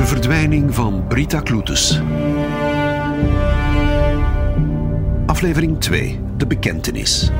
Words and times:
De 0.00 0.06
verdwijning 0.06 0.74
van 0.74 1.04
Brita 1.08 1.40
Kloetes. 1.40 2.00
Aflevering 5.26 5.80
2. 5.80 6.20
De 6.36 6.46
bekentenis. 6.46 7.30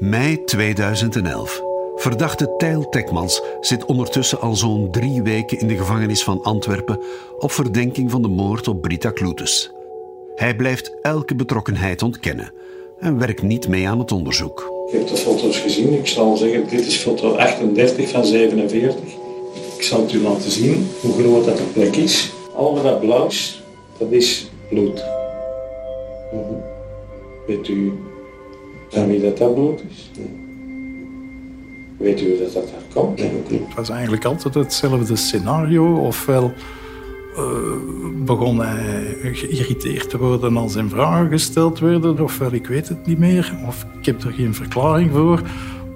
Mei 0.00 0.44
2011. 0.44 1.73
Verdachte 2.04 2.54
Tijl 2.56 2.88
Tekmans 2.88 3.42
zit 3.60 3.84
ondertussen 3.84 4.40
al 4.40 4.54
zo'n 4.54 4.90
drie 4.90 5.22
weken 5.22 5.58
in 5.58 5.68
de 5.68 5.76
gevangenis 5.76 6.24
van 6.24 6.42
Antwerpen 6.42 7.00
op 7.38 7.52
verdenking 7.52 8.10
van 8.10 8.22
de 8.22 8.28
moord 8.28 8.68
op 8.68 8.82
Brita 8.82 9.10
Kloetes. 9.10 9.70
Hij 10.34 10.56
blijft 10.56 10.96
elke 11.02 11.34
betrokkenheid 11.34 12.02
ontkennen 12.02 12.52
en 12.98 13.18
werkt 13.18 13.42
niet 13.42 13.68
mee 13.68 13.88
aan 13.88 13.98
het 13.98 14.12
onderzoek. 14.12 14.72
Ik 14.86 14.98
heb 14.98 15.08
de 15.08 15.16
foto's 15.16 15.58
gezien. 15.58 15.92
Ik 15.92 16.06
zal 16.06 16.36
zeggen, 16.36 16.68
dit 16.68 16.86
is 16.86 16.96
foto 16.96 17.34
38 17.36 18.08
van 18.08 18.24
47. 18.24 18.94
Ik 19.76 19.82
zal 19.82 20.00
het 20.00 20.12
u 20.12 20.22
laten 20.22 20.50
zien 20.50 20.88
hoe 21.00 21.12
groot 21.12 21.44
dat 21.44 21.56
de 21.56 21.70
plek 21.72 21.96
is. 21.96 22.32
Al 22.54 22.82
dat 22.82 23.00
blauws, 23.00 23.62
dat 23.98 24.10
is 24.10 24.50
bloed. 24.68 25.04
Weet 27.46 27.68
u 27.68 27.92
van 28.88 29.06
wie 29.06 29.20
dat, 29.20 29.38
dat 29.38 29.54
bloed 29.54 29.82
is? 29.90 30.10
Weet 32.04 32.22
u 32.22 32.28
hoe 32.28 32.38
dat, 32.38 32.52
dat 32.52 32.68
daar 32.70 33.04
komt? 33.04 33.20
Het 33.20 33.74
was 33.76 33.88
eigenlijk 33.88 34.24
altijd 34.24 34.54
hetzelfde 34.54 35.16
scenario. 35.16 35.96
Ofwel 35.96 36.52
uh, 37.36 37.42
begon 38.24 38.60
hij 38.60 39.16
geïrriteerd 39.32 40.10
te 40.10 40.18
worden 40.18 40.56
als 40.56 40.72
zijn 40.72 40.88
vragen 40.88 41.30
gesteld 41.30 41.78
werden, 41.78 42.20
ofwel 42.20 42.52
ik 42.52 42.66
weet 42.66 42.88
het 42.88 43.06
niet 43.06 43.18
meer, 43.18 43.54
of 43.66 43.86
ik 43.98 44.06
heb 44.06 44.22
er 44.22 44.32
geen 44.32 44.54
verklaring 44.54 45.10
voor, 45.10 45.42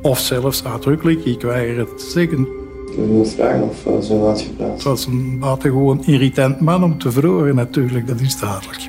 of 0.02 0.19
zelfs 0.19 0.64
uitdrukkelijk, 0.64 1.24
ik 1.24 1.42
weiger 1.42 1.78
het 1.78 1.98
te 1.98 2.10
zeggen. 2.10 2.48
Ik 2.91 2.97
wil 2.97 3.25
vragen 3.25 3.62
of 3.62 3.86
uh, 3.86 3.98
zo 3.98 4.27
had 4.27 4.41
gepraat. 4.41 4.72
Het 4.72 4.82
was 4.82 5.06
een 5.06 5.38
buitengewoon 5.38 6.04
irritant 6.04 6.60
man 6.60 6.84
om 6.84 6.98
te 6.98 7.12
verhoren 7.12 7.54
natuurlijk, 7.54 8.06
dat 8.06 8.20
is 8.20 8.38
duidelijk. 8.38 8.88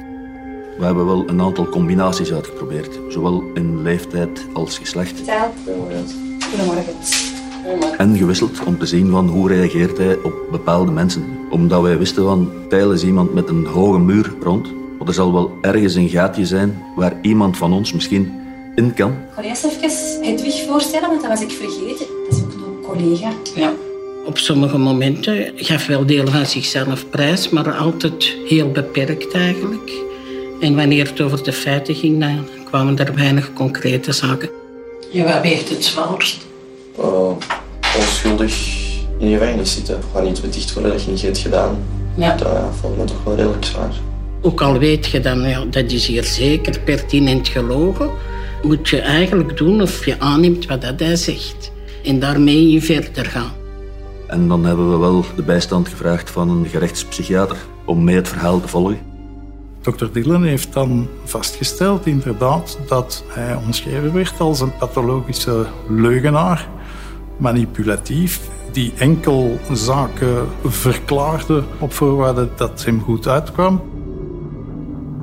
We 0.78 0.86
hebben 0.86 1.06
wel 1.06 1.30
een 1.30 1.42
aantal 1.42 1.70
combinaties 1.70 2.34
uitgeprobeerd, 2.34 3.00
zowel 3.08 3.44
in 3.54 3.82
leeftijd 3.82 4.48
als 4.54 4.78
geslacht. 4.78 5.22
Goedemorgen. 6.50 6.94
En 7.98 8.18
gewisseld 8.18 8.64
om 8.66 8.78
te 8.78 8.86
zien 8.86 9.10
van 9.10 9.28
hoe 9.28 9.48
reageert 9.48 9.98
hij 9.98 10.16
op 10.24 10.34
bepaalde 10.52 10.92
mensen. 10.92 11.24
Omdat 11.50 11.82
wij 11.82 11.98
wisten 11.98 12.24
van, 12.24 12.52
Tijl 12.70 12.92
is 12.92 13.04
iemand 13.04 13.34
met 13.34 13.50
een 13.50 13.66
hoge 13.66 14.00
muur 14.00 14.34
rond. 14.42 14.68
Maar 14.98 15.08
er 15.08 15.14
zal 15.14 15.34
wel 15.34 15.52
ergens 15.62 15.96
een 15.96 16.10
gaatje 16.10 16.46
zijn 16.46 16.84
waar 16.96 17.14
iemand 17.22 17.58
van 17.58 17.74
ons 17.74 17.94
misschien 17.94 18.32
in 18.76 18.94
kan. 18.94 19.12
Ik 19.12 19.18
ga 19.36 19.42
eerst 19.42 19.64
even 19.64 20.24
Hedwig 20.24 20.66
voorstellen, 20.68 21.10
want 21.10 21.22
dat 21.22 21.30
was 21.30 21.42
ik 21.42 21.52
vergeten. 21.52 22.06
Dat 22.26 22.38
is 22.38 22.44
ook 22.44 22.52
een 22.52 22.82
collega. 22.82 23.32
Ja. 23.56 23.74
Op 24.26 24.38
sommige 24.38 24.78
momenten 24.78 25.52
gaf 25.56 25.88
wel 25.88 26.06
deel 26.06 26.28
van 26.28 26.46
zichzelf 26.46 27.10
prijs, 27.10 27.50
maar 27.50 27.72
altijd 27.72 28.36
heel 28.48 28.72
beperkt 28.72 29.34
eigenlijk. 29.34 29.92
En 30.60 30.76
wanneer 30.76 31.08
het 31.08 31.22
over 31.22 31.44
de 31.44 31.54
feiten 31.54 31.96
ging, 31.96 32.20
dan 32.20 32.46
kwamen 32.66 32.98
er 32.98 33.16
weinig 33.16 33.54
concrete 33.54 34.12
zaken. 34.12 34.59
Ja, 35.12 35.24
wat 35.24 35.42
weegt 35.42 35.70
het 35.70 35.86
zwaarst? 35.86 36.46
Uh, 37.00 37.32
onschuldig 37.98 38.78
in 39.20 39.30
je 39.30 39.38
gevangenis 39.38 39.74
zitten. 39.74 40.00
Gewoon 40.12 40.28
niet 40.28 40.42
beticht 40.42 40.74
worden 40.74 40.92
dat 40.92 41.04
je 41.04 41.12
niet 41.12 41.22
hebt 41.22 41.38
gedaan. 41.38 41.78
Ja. 42.16 42.36
Dat 42.36 42.48
ja, 42.48 42.70
vond 42.80 42.98
me 42.98 43.04
toch 43.04 43.24
wel 43.24 43.36
redelijk 43.36 43.66
zwaar. 43.66 43.92
Ook 44.42 44.62
al 44.62 44.78
weet 44.78 45.08
je 45.08 45.20
dan, 45.20 45.42
ja, 45.42 45.66
dat 45.66 45.92
is 45.92 46.08
hier 46.08 46.24
zeker 46.24 46.80
pertinent 46.80 47.48
gelogen, 47.48 48.10
moet 48.64 48.90
je 48.90 49.00
eigenlijk 49.00 49.58
doen 49.58 49.82
of 49.82 50.06
je 50.06 50.20
aanneemt 50.20 50.66
wat 50.66 50.82
dat 50.82 51.00
hij 51.00 51.16
zegt. 51.16 51.72
En 52.04 52.20
daarmee 52.20 52.72
in 52.72 52.82
verder 52.82 53.26
gaan. 53.26 53.52
En 54.28 54.48
dan 54.48 54.66
hebben 54.66 54.92
we 54.92 54.98
wel 54.98 55.26
de 55.36 55.44
bijstand 55.44 55.88
gevraagd 55.88 56.30
van 56.30 56.50
een 56.50 56.66
gerechtspsychiater 56.66 57.58
om 57.86 58.04
mee 58.04 58.16
het 58.16 58.28
verhaal 58.28 58.62
te 58.62 58.68
volgen. 58.68 59.09
Dr. 59.82 60.06
Dillon 60.12 60.44
heeft 60.44 60.74
dan 60.74 61.08
vastgesteld 61.24 62.06
inderdaad 62.06 62.80
dat 62.88 63.24
hij 63.28 63.56
omschreven 63.56 64.14
werd 64.14 64.40
als 64.40 64.62
een 64.62 64.78
pathologische 64.78 65.66
leugenaar, 65.88 66.70
manipulatief, 67.38 68.42
die 68.72 68.94
enkel 68.98 69.60
zaken 69.72 70.48
verklaarde 70.64 71.64
op 71.80 71.94
voorwaarde 71.94 72.50
dat 72.56 72.86
hem 72.86 73.02
goed 73.02 73.28
uitkwam. 73.28 73.82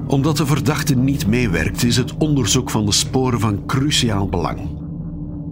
Omdat 0.07 0.37
de 0.37 0.47
verdachte 0.47 0.95
niet 0.95 1.27
meewerkt, 1.27 1.85
is 1.85 1.97
het 1.97 2.17
onderzoek 2.17 2.71
van 2.71 2.87
de 2.87 2.93
sporen 2.93 3.41
van 3.41 3.67
cruciaal 3.67 4.29
belang. 4.29 4.61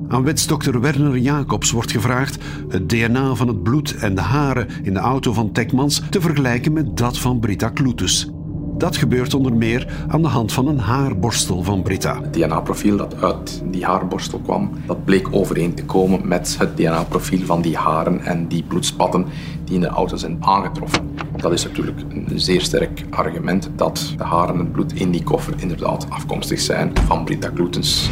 Aan 0.09 0.25
wetsdokter 0.25 0.81
Werner 0.81 1.19
Jacobs 1.19 1.71
wordt 1.71 1.91
gevraagd 1.91 2.45
het 2.69 2.89
DNA 2.89 3.35
van 3.35 3.49
het 3.49 3.63
bloed 3.63 3.97
en 3.97 4.15
de 4.15 4.21
haren 4.21 4.69
in 4.83 4.95
de 4.95 5.01
auto 5.01 5.33
van 5.33 5.53
Tekmans 5.53 6.03
te 6.11 6.21
vergelijken 6.21 6.73
met 6.73 6.97
dat 6.97 7.19
van 7.19 7.41
Brita 7.41 7.69
Kloetes. 7.69 8.31
Dat 8.77 8.97
gebeurt 8.97 9.35
onder 9.35 9.53
meer 9.53 10.05
aan 10.09 10.23
de 10.23 10.29
hand 10.29 10.53
van 10.53 10.69
een 10.69 10.79
haarborstel 10.79 11.63
van 11.63 11.83
Brita. 11.83 12.21
Het 12.21 12.33
DNA-profiel 12.33 12.97
dat 12.97 13.23
uit 13.23 13.63
die 13.65 13.85
haarborstel 13.85 14.39
kwam, 14.39 14.71
dat 14.87 15.05
bleek 15.05 15.29
overeen 15.31 15.75
te 15.75 15.85
komen 15.85 16.29
met 16.29 16.57
het 16.59 16.77
DNA-profiel 16.77 17.45
van 17.45 17.63
die 17.63 17.77
haren 17.77 18.21
en 18.21 18.49
die 18.49 18.63
bloedspatten 18.63 19.27
die 19.65 19.75
in 19.75 19.81
de 19.81 19.87
auto 19.87 20.17
zijn 20.17 20.37
aangetroffen. 20.41 21.11
Dat 21.37 21.53
is 21.53 21.65
natuurlijk 21.65 22.01
een 22.09 22.41
zeer 22.41 22.61
sterk 22.61 23.05
argument 23.11 23.71
dat 23.77 24.15
de 24.17 24.25
haren 24.25 24.55
en 24.55 24.61
het 24.61 24.73
bloed 24.73 24.93
in 24.93 25.11
die 25.11 25.23
koffer 25.23 25.55
inderdaad 25.57 26.07
afkomstig 26.09 26.61
zijn 26.61 26.93
van 27.07 27.25
Brita 27.25 27.49
Kloetens. 27.49 28.11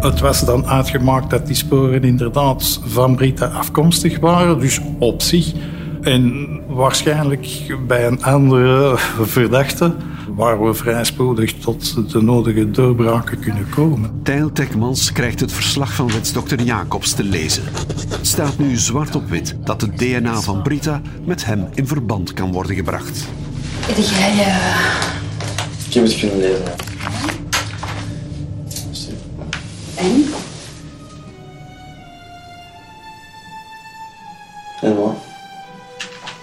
Het 0.00 0.20
was 0.20 0.44
dan 0.44 0.66
uitgemaakt 0.66 1.30
dat 1.30 1.46
die 1.46 1.56
sporen 1.56 2.02
inderdaad 2.02 2.80
van 2.84 3.16
Brita 3.16 3.46
afkomstig 3.46 4.18
waren, 4.18 4.58
dus 4.58 4.80
op 4.98 5.22
zich. 5.22 5.54
En 6.00 6.46
waarschijnlijk 6.66 7.76
bij 7.86 8.06
een 8.06 8.22
andere 8.24 8.94
verdachte 9.22 9.94
waar 10.36 10.64
we 10.64 10.74
vrij 10.74 11.04
spoedig 11.04 11.52
tot 11.52 12.12
de 12.12 12.22
nodige 12.22 12.70
doorbraken 12.70 13.38
kunnen 13.38 13.68
komen. 13.70 14.20
Tijl 14.22 14.52
Tekmans 14.52 15.12
krijgt 15.12 15.40
het 15.40 15.52
verslag 15.52 15.92
van 15.92 16.12
wetsdokter 16.12 16.62
Jacobs 16.62 17.12
te 17.12 17.24
lezen. 17.24 17.62
Het 18.08 18.26
staat 18.26 18.58
nu 18.58 18.76
zwart 18.76 19.14
op 19.14 19.28
wit 19.28 19.56
dat 19.64 19.80
het 19.80 19.98
DNA 19.98 20.40
van 20.40 20.62
Brita 20.62 21.00
met 21.24 21.44
hem 21.44 21.68
in 21.74 21.86
verband 21.86 22.32
kan 22.32 22.52
worden 22.52 22.76
gebracht. 22.76 23.28
Heb 23.80 23.96
jij... 23.96 24.32
Uh... 24.32 25.16
Ik 25.88 25.94
heb 25.94 26.04
het 26.04 26.18
kunnen 26.18 26.38
lezen. 26.38 26.64
En? 29.94 30.04
En 30.04 30.24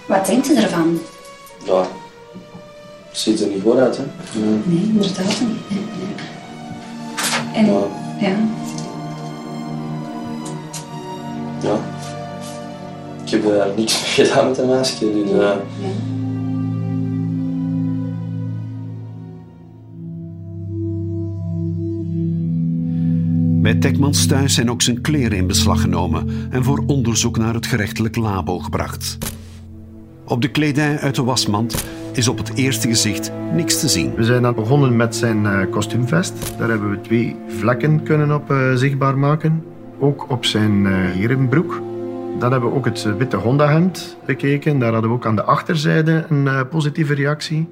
Wat 0.08 0.26
denkt 0.26 0.48
u 0.48 0.56
ervan? 0.56 0.98
Ja, 1.64 1.80
het 3.08 3.18
ziet 3.18 3.40
er 3.40 3.48
niet 3.48 3.62
goed 3.62 3.76
uit, 3.76 3.96
hè? 3.96 4.02
Nee. 4.40 4.58
Nee, 4.64 4.82
inderdaad 4.88 5.40
niet. 5.40 5.70
Nee, 5.70 5.80
nee. 5.80 6.14
En, 7.54 7.66
Ja. 7.66 7.80
ja. 8.20 8.36
Ja. 11.62 11.78
Ik 13.24 13.30
heb 13.30 13.44
er 13.44 13.72
niks 13.76 14.16
mee 14.16 14.26
gedaan 14.26 14.48
met 14.48 14.58
een 14.58 14.68
meisje, 14.68 15.12
dus... 15.12 15.30
eh, 15.30 15.38
ja. 15.38 15.56
Bij 23.62 23.74
Tekmans 23.74 24.26
thuis 24.26 24.54
zijn 24.54 24.70
ook 24.70 24.82
zijn 24.82 25.00
kleren 25.00 25.38
in 25.38 25.46
beslag 25.46 25.80
genomen 25.80 26.48
en 26.50 26.64
voor 26.64 26.82
onderzoek 26.86 27.36
naar 27.38 27.54
het 27.54 27.66
gerechtelijk 27.66 28.16
labo 28.16 28.58
gebracht. 28.58 29.18
Op 30.28 30.42
de 30.42 30.48
kledij 30.48 30.98
uit 30.98 31.14
de 31.14 31.22
wasmand 31.22 31.84
is 32.12 32.28
op 32.28 32.38
het 32.38 32.54
eerste 32.54 32.88
gezicht 32.88 33.32
niks 33.52 33.80
te 33.80 33.88
zien. 33.88 34.14
We 34.14 34.24
zijn 34.24 34.42
dan 34.42 34.54
begonnen 34.54 34.96
met 34.96 35.16
zijn 35.16 35.46
eh, 35.46 35.70
kostuumvest. 35.70 36.58
Daar 36.58 36.68
hebben 36.68 36.90
we 36.90 37.00
twee 37.00 37.36
vlekken 37.48 38.02
kunnen 38.02 38.34
op 38.34 38.50
eh, 38.50 38.72
zichtbaar 38.74 39.18
maken. 39.18 39.64
Ook 39.98 40.30
op 40.30 40.44
zijn 40.44 40.86
eh, 40.86 40.92
herenbroek. 40.92 41.82
Dan 42.38 42.52
hebben 42.52 42.70
we 42.70 42.76
ook 42.76 42.84
het 42.84 43.16
witte 43.18 43.36
Honda-hemd 43.36 44.16
bekeken. 44.24 44.78
Daar 44.78 44.92
hadden 44.92 45.10
we 45.10 45.16
ook 45.16 45.26
aan 45.26 45.36
de 45.36 45.42
achterzijde 45.42 46.24
een 46.28 46.68
positieve 46.68 47.14
reactie. 47.14 47.68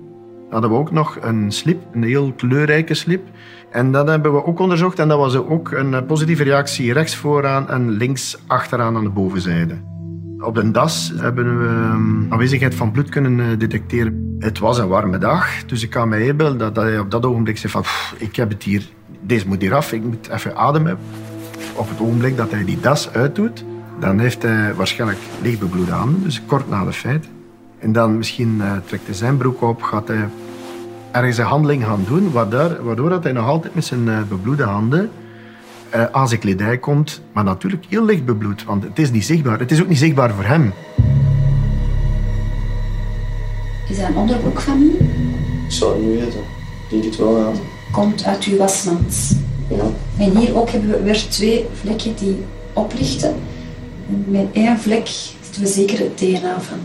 Dan 0.50 0.52
hadden 0.52 0.70
we 0.70 0.76
ook 0.76 0.90
nog 0.90 1.18
een 1.20 1.52
slip, 1.52 1.82
een 1.92 2.02
heel 2.02 2.32
kleurrijke 2.32 2.94
slip. 2.94 3.28
En 3.70 3.92
dat 3.92 4.08
hebben 4.08 4.32
we 4.32 4.44
ook 4.44 4.58
onderzocht 4.58 4.98
en 4.98 5.08
dat 5.08 5.18
was 5.18 5.36
ook 5.36 5.70
een 5.70 6.06
positieve 6.06 6.42
reactie 6.42 6.92
rechts 6.92 7.16
vooraan 7.16 7.68
en 7.68 7.90
links 7.90 8.38
achteraan 8.46 8.96
aan 8.96 9.04
de 9.04 9.10
bovenzijde. 9.10 9.93
Op 10.44 10.54
de 10.54 10.70
das 10.70 11.12
hebben 11.16 11.58
we 11.58 11.66
ehm, 11.66 12.32
aanwezigheid 12.32 12.74
van 12.74 12.90
bloed 12.90 13.08
kunnen 13.08 13.40
eh, 13.40 13.58
detecteren. 13.58 14.36
Het 14.38 14.58
was 14.58 14.78
een 14.78 14.88
warme 14.88 15.18
dag, 15.18 15.64
dus 15.66 15.82
ik 15.82 15.90
kan 15.90 16.08
me 16.08 16.26
inbeelden 16.26 16.58
dat 16.58 16.76
hij 16.76 16.98
op 16.98 17.10
dat 17.10 17.24
ogenblik 17.24 17.58
zei 17.58 17.72
van 17.72 17.82
"Pff, 17.82 18.14
ik 18.18 18.36
heb 18.36 18.48
het 18.48 18.62
hier, 18.62 18.88
deze 19.20 19.48
moet 19.48 19.60
hier 19.60 19.74
af, 19.74 19.92
ik 19.92 20.02
moet 20.02 20.28
even 20.28 20.56
ademen. 20.56 20.98
Op 21.74 21.88
het 21.88 22.00
ogenblik 22.00 22.36
dat 22.36 22.50
hij 22.50 22.64
die 22.64 22.80
das 22.80 23.12
uitdoet, 23.12 23.64
dan 24.00 24.18
heeft 24.18 24.42
hij 24.42 24.74
waarschijnlijk 24.74 25.20
lichtbebloede 25.42 25.92
handen, 25.92 26.22
dus 26.22 26.42
kort 26.46 26.68
na 26.68 26.84
de 26.84 26.92
feit. 26.92 27.28
En 27.78 27.92
dan 27.92 28.16
misschien 28.16 28.60
eh, 28.60 28.72
trekt 28.86 29.06
hij 29.06 29.14
zijn 29.14 29.36
broek 29.36 29.62
op, 29.62 29.82
gaat 29.82 30.08
hij 30.08 30.28
ergens 31.10 31.38
een 31.38 31.44
handeling 31.44 31.84
gaan 31.84 32.04
doen, 32.08 32.32
waardoor, 32.32 32.84
waardoor 32.84 33.08
dat 33.08 33.22
hij 33.22 33.32
nog 33.32 33.46
altijd 33.46 33.74
met 33.74 33.84
zijn 33.84 34.06
uh, 34.06 34.22
bebloede 34.28 34.62
handen 34.62 35.10
uh, 35.94 36.04
aan 36.04 36.28
zijn 36.28 36.40
kledij 36.40 36.78
komt. 36.78 37.20
Maar 37.32 37.44
natuurlijk 37.44 37.84
heel 37.88 38.04
licht 38.04 38.24
bebloed, 38.24 38.64
want 38.64 38.82
het 38.82 38.98
is 38.98 39.10
niet 39.10 39.24
zichtbaar. 39.24 39.58
Het 39.58 39.70
is 39.70 39.80
ook 39.80 39.88
niet 39.88 39.98
zichtbaar 39.98 40.34
voor 40.34 40.44
hem. 40.44 40.72
Is 43.88 43.96
dat 43.98 44.08
een 44.08 44.16
onderbroekfamilie? 44.16 44.98
Ik 45.66 45.72
zou 45.72 45.92
het 45.92 46.06
niet 46.06 46.20
weten. 46.20 46.40
Ik 46.40 46.90
denk 46.90 47.04
het 47.04 47.16
wel, 47.16 47.38
ja. 47.38 47.50
Komt 47.92 48.24
uit 48.24 48.44
uw 48.44 48.56
wasmand. 48.56 49.36
Ja. 49.68 49.84
En 50.18 50.36
hier 50.36 50.56
ook 50.56 50.70
hebben 50.70 50.90
we 50.90 51.02
weer 51.02 51.28
twee 51.28 51.66
vlekken 51.80 52.14
die 52.16 52.44
oplichten. 52.72 53.34
En 54.08 54.24
met 54.28 54.46
één 54.52 54.78
vlek 54.78 55.06
zitten 55.42 55.62
we 55.62 55.68
zeker 55.68 55.98
het 55.98 56.18
DNA 56.18 56.60
van 56.60 56.78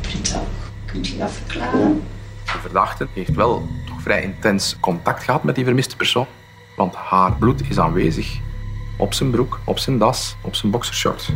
Britta. 0.00 0.42
Kunt 0.86 1.06
je 1.06 1.18
dat 1.18 1.30
verklaren? 1.30 2.02
De 2.44 2.58
verdachte 2.60 3.06
heeft 3.14 3.34
wel 3.34 3.68
toch 3.86 4.02
vrij 4.02 4.22
intens 4.22 4.76
contact 4.80 5.22
gehad 5.22 5.42
met 5.42 5.54
die 5.54 5.64
vermiste 5.64 5.96
persoon. 5.96 6.26
Want 6.82 6.94
haar 6.94 7.36
bloed 7.38 7.62
is 7.68 7.78
aanwezig 7.78 8.38
op 8.96 9.14
zijn 9.14 9.30
broek, 9.30 9.60
op 9.64 9.78
zijn 9.78 9.98
das, 9.98 10.36
op 10.40 10.54
zijn 10.54 10.72
boxershort. 10.72 11.32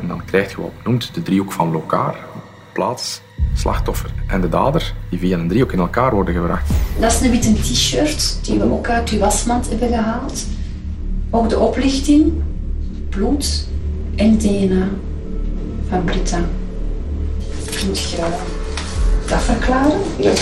En 0.00 0.08
dan 0.08 0.24
krijg 0.24 0.50
je 0.50 0.60
wat 0.60 0.70
noemt 0.84 1.14
de 1.14 1.22
driehoek 1.22 1.52
van 1.52 1.70
Lokaar. 1.70 2.16
Plaats, 2.72 3.20
slachtoffer 3.54 4.10
en 4.26 4.40
de 4.40 4.48
dader, 4.48 4.94
die 5.10 5.18
via 5.18 5.38
een 5.38 5.48
driehoek 5.48 5.72
in 5.72 5.78
elkaar 5.78 6.14
worden 6.14 6.34
gebracht. 6.34 6.70
Dat 6.98 7.12
is 7.12 7.20
een 7.20 7.30
witte 7.30 7.52
t-shirt 7.52 8.44
die 8.44 8.58
we 8.58 8.64
ook 8.64 8.88
uit 8.88 9.10
uw 9.10 9.18
wasmand 9.18 9.68
hebben 9.68 9.88
gehaald. 9.88 10.46
Ook 11.30 11.48
de 11.48 11.58
oplichting, 11.58 12.32
bloed 13.08 13.68
en 14.16 14.38
DNA 14.38 14.88
van 15.88 16.04
Britta. 16.04 16.40
Kunt 17.64 18.00
je 18.00 18.16
dat 19.26 19.42
verklaren? 19.42 20.00
Ja. 20.18 20.32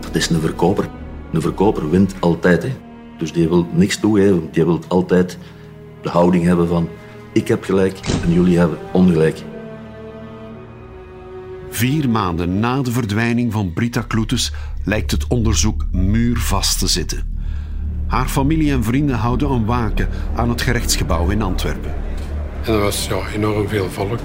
Dat 0.00 0.14
is 0.14 0.28
een 0.28 0.40
verkoper. 0.40 0.88
Een 1.32 1.40
verkoper 1.40 1.90
wint 1.90 2.14
altijd. 2.18 2.62
Hè. 2.62 2.88
Dus 3.20 3.32
die 3.32 3.48
wil 3.48 3.66
niks 3.72 3.96
toegeven. 3.96 4.48
Die 4.52 4.64
wil 4.64 4.80
altijd 4.88 5.38
de 6.02 6.08
houding 6.08 6.44
hebben 6.44 6.68
van 6.68 6.88
ik 7.32 7.48
heb 7.48 7.64
gelijk 7.64 7.98
en 8.22 8.32
jullie 8.32 8.58
hebben 8.58 8.78
ongelijk. 8.92 9.42
Vier 11.70 12.08
maanden 12.08 12.60
na 12.60 12.82
de 12.82 12.90
verdwijning 12.90 13.52
van 13.52 13.72
Britta 13.72 14.00
Kloetes 14.00 14.52
lijkt 14.84 15.10
het 15.10 15.26
onderzoek 15.26 15.84
muurvast 15.92 16.78
te 16.78 16.86
zitten. 16.86 17.38
Haar 18.06 18.28
familie 18.28 18.72
en 18.72 18.84
vrienden 18.84 19.16
houden 19.16 19.50
een 19.50 19.64
waken 19.64 20.08
aan 20.34 20.48
het 20.48 20.62
gerechtsgebouw 20.62 21.28
in 21.28 21.42
Antwerpen. 21.42 21.94
En 22.64 22.72
er 22.72 22.80
was 22.80 23.06
ja, 23.06 23.20
enorm 23.34 23.68
veel 23.68 23.90
volk. 23.90 24.18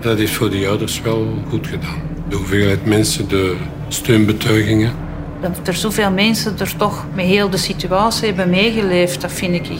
En 0.00 0.08
dat 0.08 0.18
is 0.18 0.32
voor 0.32 0.50
de 0.50 0.68
ouders 0.68 1.00
wel 1.00 1.42
goed 1.48 1.66
gedaan. 1.66 2.00
De 2.28 2.36
hoeveelheid 2.36 2.84
mensen, 2.84 3.28
de 3.28 3.56
steunbetuigingen. 3.88 5.05
Dat 5.54 5.68
er 5.68 5.74
zoveel 5.74 6.10
mensen 6.10 6.58
er 6.58 6.76
toch 6.76 7.06
met 7.14 7.24
heel 7.24 7.50
de 7.50 7.56
situatie 7.56 8.26
hebben 8.26 8.50
meegeleefd, 8.50 9.20
dat 9.20 9.32
vind 9.32 9.54
ik 9.54 9.70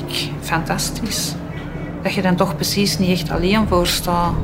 fantastisch. 0.40 1.34
Dat 2.02 2.14
je 2.14 2.22
dan 2.22 2.36
toch 2.36 2.54
precies 2.54 2.98
niet 2.98 3.10
echt 3.10 3.30
alleen 3.30 3.68
voor 3.68 3.86
staat. 3.86 4.34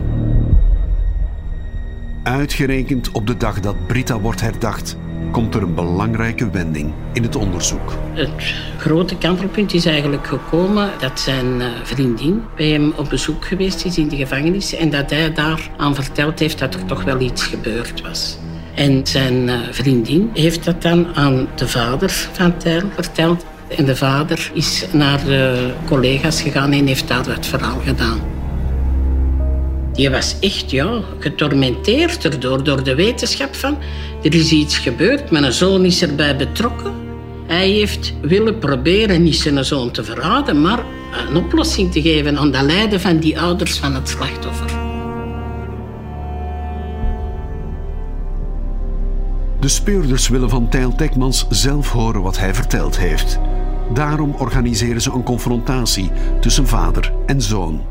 Uitgerekend 2.22 3.10
op 3.10 3.26
de 3.26 3.36
dag 3.36 3.60
dat 3.60 3.86
Britta 3.86 4.20
wordt 4.20 4.40
herdacht, 4.40 4.96
komt 5.30 5.54
er 5.54 5.62
een 5.62 5.74
belangrijke 5.74 6.50
wending 6.50 6.92
in 7.12 7.22
het 7.22 7.36
onderzoek. 7.36 7.92
Het 8.12 8.54
grote 8.78 9.18
kantelpunt 9.18 9.74
is 9.74 9.84
eigenlijk 9.84 10.26
gekomen 10.26 10.90
dat 10.98 11.20
zijn 11.20 11.60
eh, 11.60 11.68
vriendin 11.82 12.42
bij 12.56 12.68
hem 12.68 12.92
op 12.96 13.08
bezoek 13.08 13.44
geweest 13.44 13.84
is 13.84 13.98
in 13.98 14.08
de 14.08 14.16
gevangenis 14.16 14.74
en 14.74 14.90
dat 14.90 15.10
hij 15.10 15.32
daar 15.32 15.70
aan 15.76 15.94
verteld 15.94 16.38
heeft 16.38 16.58
dat 16.58 16.74
er 16.74 16.84
toch 16.84 17.04
wel 17.04 17.20
iets 17.20 17.42
gebeurd 17.42 18.02
was. 18.02 18.38
En 18.74 19.06
zijn 19.06 19.48
eh, 19.48 19.58
vriendin 19.70 20.30
heeft 20.32 20.64
dat 20.64 20.82
dan 20.82 21.06
aan 21.14 21.48
de 21.54 21.68
vader 21.68 22.10
van 22.32 22.56
Tijl 22.56 22.82
verteld. 22.94 23.44
En 23.76 23.84
de 23.84 23.96
vader 23.96 24.50
is 24.54 24.86
naar 24.92 25.24
de 25.24 25.70
collega's 25.86 26.42
gegaan 26.42 26.72
en 26.72 26.86
heeft 26.86 27.08
daar 27.08 27.26
het 27.26 27.46
verhaal 27.46 27.80
gedaan. 27.84 28.20
Die 29.92 30.10
was 30.10 30.36
echt 30.40 30.70
ja, 30.70 31.00
getormenteerd 31.18 32.24
erdoor, 32.24 32.64
door 32.64 32.82
de 32.82 32.94
wetenschap 32.94 33.54
van... 33.54 33.78
er 34.22 34.34
is 34.34 34.50
iets 34.50 34.78
gebeurd, 34.78 35.30
mijn 35.30 35.52
zoon 35.52 35.84
is 35.84 36.02
erbij 36.02 36.36
betrokken. 36.36 36.92
Hij 37.46 37.68
heeft 37.68 38.12
willen 38.20 38.58
proberen 38.58 39.22
niet 39.22 39.36
zijn 39.36 39.64
zoon 39.64 39.90
te 39.90 40.04
verraden... 40.04 40.60
maar 40.60 40.84
een 41.28 41.36
oplossing 41.36 41.92
te 41.92 42.02
geven 42.02 42.38
aan 42.38 42.50
de 42.50 42.62
lijden 42.62 43.00
van 43.00 43.18
die 43.18 43.40
ouders 43.40 43.78
van 43.78 43.94
het 43.94 44.08
slachtoffer. 44.08 44.81
De 49.62 49.68
speurders 49.68 50.28
willen 50.28 50.50
van 50.50 50.68
Tijl 50.68 50.94
Tekmans 50.94 51.46
zelf 51.48 51.92
horen 51.92 52.22
wat 52.22 52.38
hij 52.38 52.54
verteld 52.54 52.98
heeft. 52.98 53.38
Daarom 53.94 54.34
organiseren 54.38 55.00
ze 55.00 55.12
een 55.12 55.22
confrontatie 55.22 56.10
tussen 56.40 56.66
vader 56.66 57.12
en 57.26 57.42
zoon. 57.42 57.84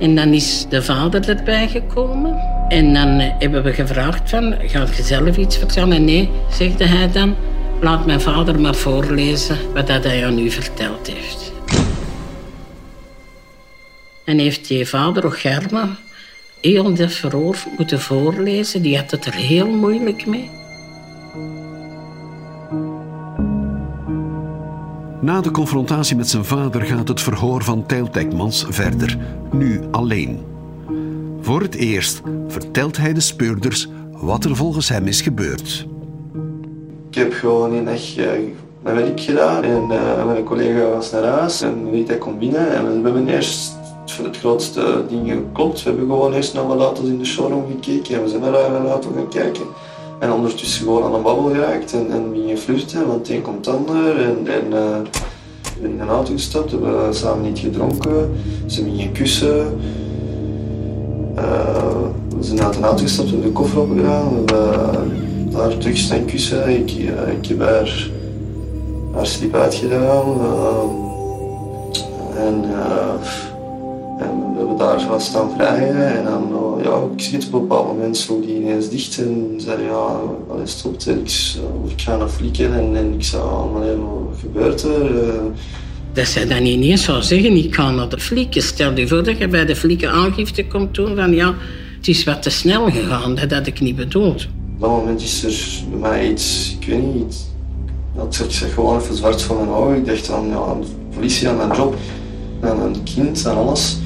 En 0.00 0.14
dan 0.14 0.28
is 0.28 0.66
de 0.68 0.82
vader 0.82 1.28
erbij 1.28 1.68
gekomen. 1.68 2.36
En 2.68 2.94
dan 2.94 3.08
eh, 3.08 3.30
hebben 3.38 3.62
we 3.62 3.72
gevraagd 3.72 4.30
van, 4.30 4.54
ga 4.58 4.86
je 4.96 5.02
zelf 5.02 5.36
iets 5.36 5.56
vertellen? 5.56 6.04
Nee, 6.04 6.30
zegde 6.50 6.84
hij 6.84 7.10
dan. 7.10 7.34
Laat 7.80 8.06
mijn 8.06 8.20
vader 8.20 8.60
maar 8.60 8.74
voorlezen 8.74 9.56
wat 9.74 9.88
hij 9.88 10.26
aan 10.26 10.38
u 10.38 10.50
verteld 10.50 11.06
heeft. 11.06 11.52
En 14.24 14.38
heeft 14.38 14.68
die 14.68 14.88
vader 14.88 15.24
ook 15.24 15.38
Germa 15.38 15.88
heel 16.66 16.94
de 16.94 17.08
verhoor 17.08 17.56
moeten 17.76 18.00
voorlezen. 18.00 18.82
Die 18.82 18.96
had 18.96 19.10
het 19.10 19.24
er 19.24 19.34
heel 19.34 19.70
moeilijk 19.70 20.26
mee. 20.26 20.50
Na 25.20 25.40
de 25.40 25.50
confrontatie 25.50 26.16
met 26.16 26.28
zijn 26.28 26.44
vader 26.44 26.82
gaat 26.82 27.08
het 27.08 27.20
verhoor 27.20 27.64
van 27.64 27.86
Tijl 27.86 28.08
verder, 28.68 29.18
nu 29.52 29.80
alleen. 29.90 30.40
Voor 31.40 31.60
het 31.60 31.74
eerst 31.74 32.22
vertelt 32.48 32.96
hij 32.96 33.12
de 33.12 33.20
speurders 33.20 33.88
wat 34.12 34.44
er 34.44 34.56
volgens 34.56 34.88
hem 34.88 35.06
is 35.06 35.20
gebeurd. 35.20 35.86
Ik 37.10 37.14
heb 37.14 37.32
gewoon 37.32 37.72
een 37.72 37.88
echt 37.88 38.18
uh, 38.18 38.26
mijn 38.82 38.96
werk 38.96 39.20
gedaan 39.20 39.64
en 39.64 39.82
uh, 39.90 40.26
mijn 40.26 40.44
collega 40.44 40.88
was 40.88 41.10
naar 41.10 41.24
huis 41.24 41.62
en 41.62 41.90
weet 41.90 42.08
hij 42.08 42.18
komt 42.18 42.38
binnen 42.38 42.74
en 42.74 43.02
we 43.02 43.10
hebben 43.10 43.28
eerst 43.28 43.85
het 44.14 44.36
grootste 44.36 45.04
ding 45.08 45.30
geklopt. 45.30 45.82
We 45.82 45.88
hebben 45.88 46.06
gewoon 46.06 46.32
eerst 46.32 46.54
naar 46.54 46.66
wat 46.66 46.80
auto's 46.80 47.08
in 47.08 47.18
de 47.18 47.24
showroom 47.24 47.64
gekeken 47.70 48.14
en 48.14 48.22
we 48.22 48.28
zijn 48.28 48.40
naar 48.40 48.86
auto 48.86 49.08
gaan 49.14 49.28
kijken. 49.28 49.64
En 50.18 50.32
ondertussen 50.32 50.84
gewoon 50.84 51.02
aan 51.02 51.14
een 51.14 51.22
babbel 51.22 51.44
geraakt 51.44 51.92
en, 51.92 52.10
en 52.10 52.30
beginnen 52.30 52.58
flirten, 52.58 53.06
want 53.06 53.28
een 53.28 53.42
komt 53.42 53.68
ander. 53.68 54.20
En, 54.20 54.46
en 54.46 54.72
uh, 54.72 54.96
in 55.80 56.00
een 56.00 56.08
auto 56.08 56.32
gestapt, 56.32 56.70
we 56.70 56.84
hebben 56.84 57.14
samen 57.14 57.42
niet 57.42 57.58
gedronken, 57.58 58.36
ze 58.66 58.82
beginnen 58.82 59.12
kussen. 59.12 59.80
We 62.38 62.44
zijn 62.44 62.62
uit 62.62 62.76
een 62.76 62.84
auto 62.84 63.02
gestapt, 63.02 63.30
hebben 63.30 63.46
de 63.46 63.52
koffer 63.52 63.80
opgedaan, 63.80 64.28
we 64.28 64.52
hebben 64.52 65.50
daar 65.50 65.78
terug 65.78 65.96
staan 65.96 66.24
kussen. 66.24 66.68
Ik, 66.68 66.90
ik 67.40 67.46
heb 67.48 67.60
haar, 67.60 68.10
haar 69.14 69.26
slip 69.26 69.54
uitgedaan. 69.54 70.24
en 72.36 72.64
daar 74.78 75.06
wat 75.08 75.22
staan 75.22 75.50
vragen 75.56 76.16
en 76.16 76.24
dan, 76.24 76.48
uh, 76.52 76.84
ja, 76.84 77.02
ik 77.14 77.20
schiet 77.22 77.46
op 77.46 77.52
een 77.52 77.60
bepaald 77.60 77.86
moment 77.86 78.16
zo 78.16 78.40
die 78.40 78.54
ineens 78.56 78.88
dicht 78.88 79.18
en 79.18 79.54
zei 79.56 79.82
ja, 79.82 80.20
alles 80.50 80.70
stopt. 80.70 81.06
En 81.06 81.18
ik, 81.18 81.54
ik 81.88 82.00
ga 82.00 82.16
naar 82.16 82.28
flikken 82.28 82.74
en, 82.74 82.96
en 82.96 83.12
ik 83.12 83.24
zei, 83.24 83.42
oh, 83.42 83.72
maar 83.72 83.96
wat 83.96 84.38
gebeurt 84.40 84.82
er? 84.82 85.10
Uh, 85.10 85.34
dat 86.12 86.26
zij 86.26 86.46
dan 86.46 86.64
ineens 86.64 87.04
zou 87.04 87.22
zeggen, 87.22 87.56
ik 87.56 87.74
ga 87.74 87.90
naar 87.90 88.08
de 88.08 88.18
flikken. 88.18 88.62
Stel 88.62 88.96
je 88.96 89.08
voor 89.08 89.24
dat 89.24 89.38
je 89.38 89.48
bij 89.48 89.64
de 89.64 89.76
flikken 89.76 90.10
aangifte 90.10 90.66
komt 90.66 90.94
doen 90.94 91.16
van 91.16 91.32
ja, 91.32 91.54
het 91.96 92.08
is 92.08 92.24
wat 92.24 92.42
te 92.42 92.50
snel 92.50 92.90
gegaan, 92.90 93.34
dat 93.34 93.52
had 93.52 93.66
ik 93.66 93.80
niet 93.80 93.96
bedoeld. 93.96 94.46
Op 94.74 94.80
dat 94.80 94.90
moment 94.90 95.22
is 95.22 95.44
er 95.44 95.84
bij 95.90 95.98
mij 95.98 96.30
iets, 96.30 96.76
ik 96.80 96.86
weet 96.86 97.14
niet, 97.14 97.46
dat 98.16 98.40
ik 98.44 98.50
zeg 98.50 98.74
gewoon 98.74 99.00
even 99.00 99.16
zwart 99.16 99.42
voor 99.42 99.56
mijn 99.56 99.68
ogen. 99.68 99.96
Ik 99.96 100.06
dacht 100.06 100.26
dan, 100.26 100.48
ja, 100.48 100.74
de 100.80 100.86
politie 101.14 101.48
aan 101.48 101.56
mijn 101.56 101.76
job, 101.76 101.94
aan 102.60 102.80
een 102.80 103.02
kind 103.02 103.44
en 103.44 103.56
alles. 103.56 103.96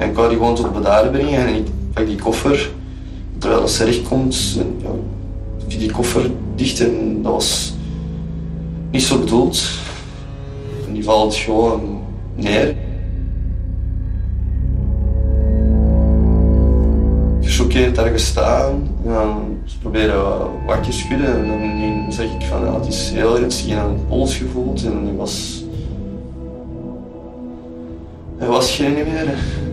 En 0.00 0.08
ik 0.08 0.14
wou 0.14 0.28
die 0.28 0.38
gewoon 0.38 0.54
tot 0.54 0.72
bedaren 0.72 1.10
brengen 1.10 1.46
en 1.46 1.54
ik 1.54 1.66
pak 1.92 2.06
die 2.06 2.16
koffer. 2.16 2.70
Terwijl 3.38 3.68
ze 3.68 3.84
recht 3.84 4.02
komt, 4.02 4.56
en, 4.58 4.76
ja, 4.82 5.78
die 5.78 5.92
koffer 5.92 6.30
dicht 6.54 6.80
en 6.80 7.22
dat 7.22 7.32
was 7.32 7.74
niet 8.90 9.02
zo 9.02 9.18
bedoeld. 9.18 9.70
En 10.86 10.92
die 10.92 11.04
valt 11.04 11.34
gewoon 11.34 12.00
neer. 12.34 12.76
Gechoqueerd 17.40 17.94
daar 17.94 18.10
gestaan. 18.10 18.88
En 19.04 19.12
dan 19.12 19.58
proberen 19.80 20.48
wakker 20.66 20.92
schudden 20.92 21.36
en 21.36 21.46
dan 21.46 22.12
zeg 22.12 22.26
ik 22.26 22.42
van 22.42 22.64
ja, 22.64 22.74
het 22.74 22.86
is 22.86 23.10
heel 23.10 23.38
ernstig. 23.38 23.70
En 23.70 23.76
dan 23.76 23.98
pols 24.08 24.36
gevoeld 24.36 24.84
en 24.84 25.16
was... 25.16 25.64
Hij 28.36 28.48
was 28.48 28.76
geen 28.76 28.92
meer. 28.92 29.68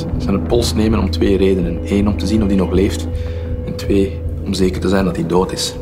Iemand 0.00 0.22
zijn 0.22 0.42
pols 0.42 0.74
nemen 0.74 0.98
om 0.98 1.10
twee 1.10 1.36
redenen. 1.36 1.78
Eén, 1.84 2.08
om 2.08 2.16
te 2.16 2.26
zien 2.26 2.42
of 2.42 2.48
hij 2.48 2.56
nog 2.56 2.70
leeft. 2.70 3.06
En 3.66 3.76
twee, 3.76 4.20
om 4.44 4.54
zeker 4.54 4.80
te 4.80 4.88
zijn 4.88 5.04
dat 5.04 5.16
hij 5.16 5.26
dood 5.26 5.52
is. 5.52 5.74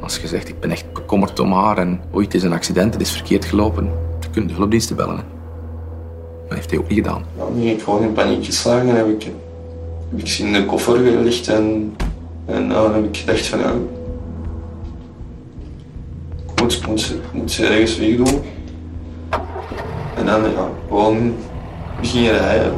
Als 0.00 0.16
je 0.16 0.28
zegt, 0.28 0.48
ik 0.48 0.60
ben 0.60 0.70
echt 0.70 0.92
bekommerd 0.92 1.40
om 1.40 1.52
haar 1.52 1.78
en 1.78 2.00
ooit 2.10 2.34
is 2.34 2.42
een 2.42 2.52
accident, 2.52 2.92
het 2.92 3.02
is 3.02 3.10
verkeerd 3.10 3.44
gelopen, 3.44 3.84
dan 4.20 4.30
kun 4.30 4.42
je 4.42 4.48
de 4.48 4.54
hulpdiensten 4.54 4.96
bellen. 4.96 5.16
Dat 6.48 6.56
heeft 6.56 6.70
hij 6.70 6.78
ook 6.78 6.88
niet 6.88 6.98
gedaan. 6.98 7.24
Ik 7.54 7.82
gewoon 7.82 8.02
in 8.02 8.12
paniek 8.12 8.44
geslagen 8.44 8.88
en 8.88 8.96
heb 8.96 9.08
ik, 9.08 9.22
heb 10.10 10.20
ik 10.20 10.38
in 10.38 10.52
de 10.52 10.64
koffer 10.66 10.96
gelegd 10.96 11.48
en, 11.48 11.96
en 12.44 12.68
dan 12.68 12.94
heb 12.94 13.04
ik 13.04 13.16
gedacht 13.16 13.46
van 13.46 13.58
ja, 13.58 13.72
ik 16.52 16.60
moet, 16.60 16.86
moet, 16.86 17.14
moet 17.32 17.50
ze 17.50 17.66
ergens 17.66 17.98
wegdoen. 17.98 18.40
En 20.16 20.26
dan 20.26 20.42
ja, 20.42 20.68
gewoon 20.88 21.34
beginnen 22.00 22.38
rijden. 22.38 22.72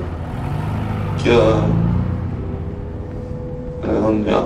En 1.26 1.32
dan 4.02 4.22
ja, 4.26 4.44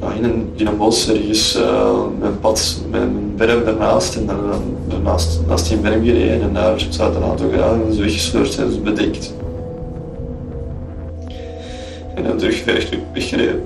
ja, 0.00 0.12
in, 0.16 0.24
een, 0.24 0.52
in 0.56 0.66
een 0.66 0.76
bos 0.76 1.08
ergens 1.08 1.56
uh, 1.56 1.92
mijn 2.18 2.40
pad, 2.40 2.80
mijn 2.90 3.36
berm 3.36 3.64
daarnaast 3.64 4.16
en 4.16 4.26
dan, 4.26 4.50
dan 4.50 4.62
daarnaast, 4.88 5.40
naast 5.46 5.68
die 5.68 5.78
berm 5.78 6.04
gereden 6.04 6.42
en 6.42 6.52
daar 6.52 6.86
zat 6.88 7.14
een 7.14 7.22
auto 7.22 7.48
gedaan 7.50 7.82
en 7.82 7.88
is 7.88 7.98
weggesleurd 7.98 8.58
en 8.58 8.82
bedekt. 8.82 9.34
En 12.14 12.22
dan 12.22 12.36
terug 12.36 12.64
weggereden. 13.12 13.62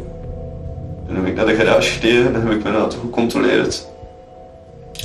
En 1.08 1.14
dan 1.14 1.16
heb 1.16 1.26
ik 1.26 1.34
naar 1.34 1.46
de 1.46 1.54
garage 1.54 1.90
gereden 1.90 2.34
en 2.34 2.40
heb 2.40 2.52
ik 2.52 2.62
mijn 2.62 2.74
auto 2.74 2.96
gecontroleerd. 3.00 3.86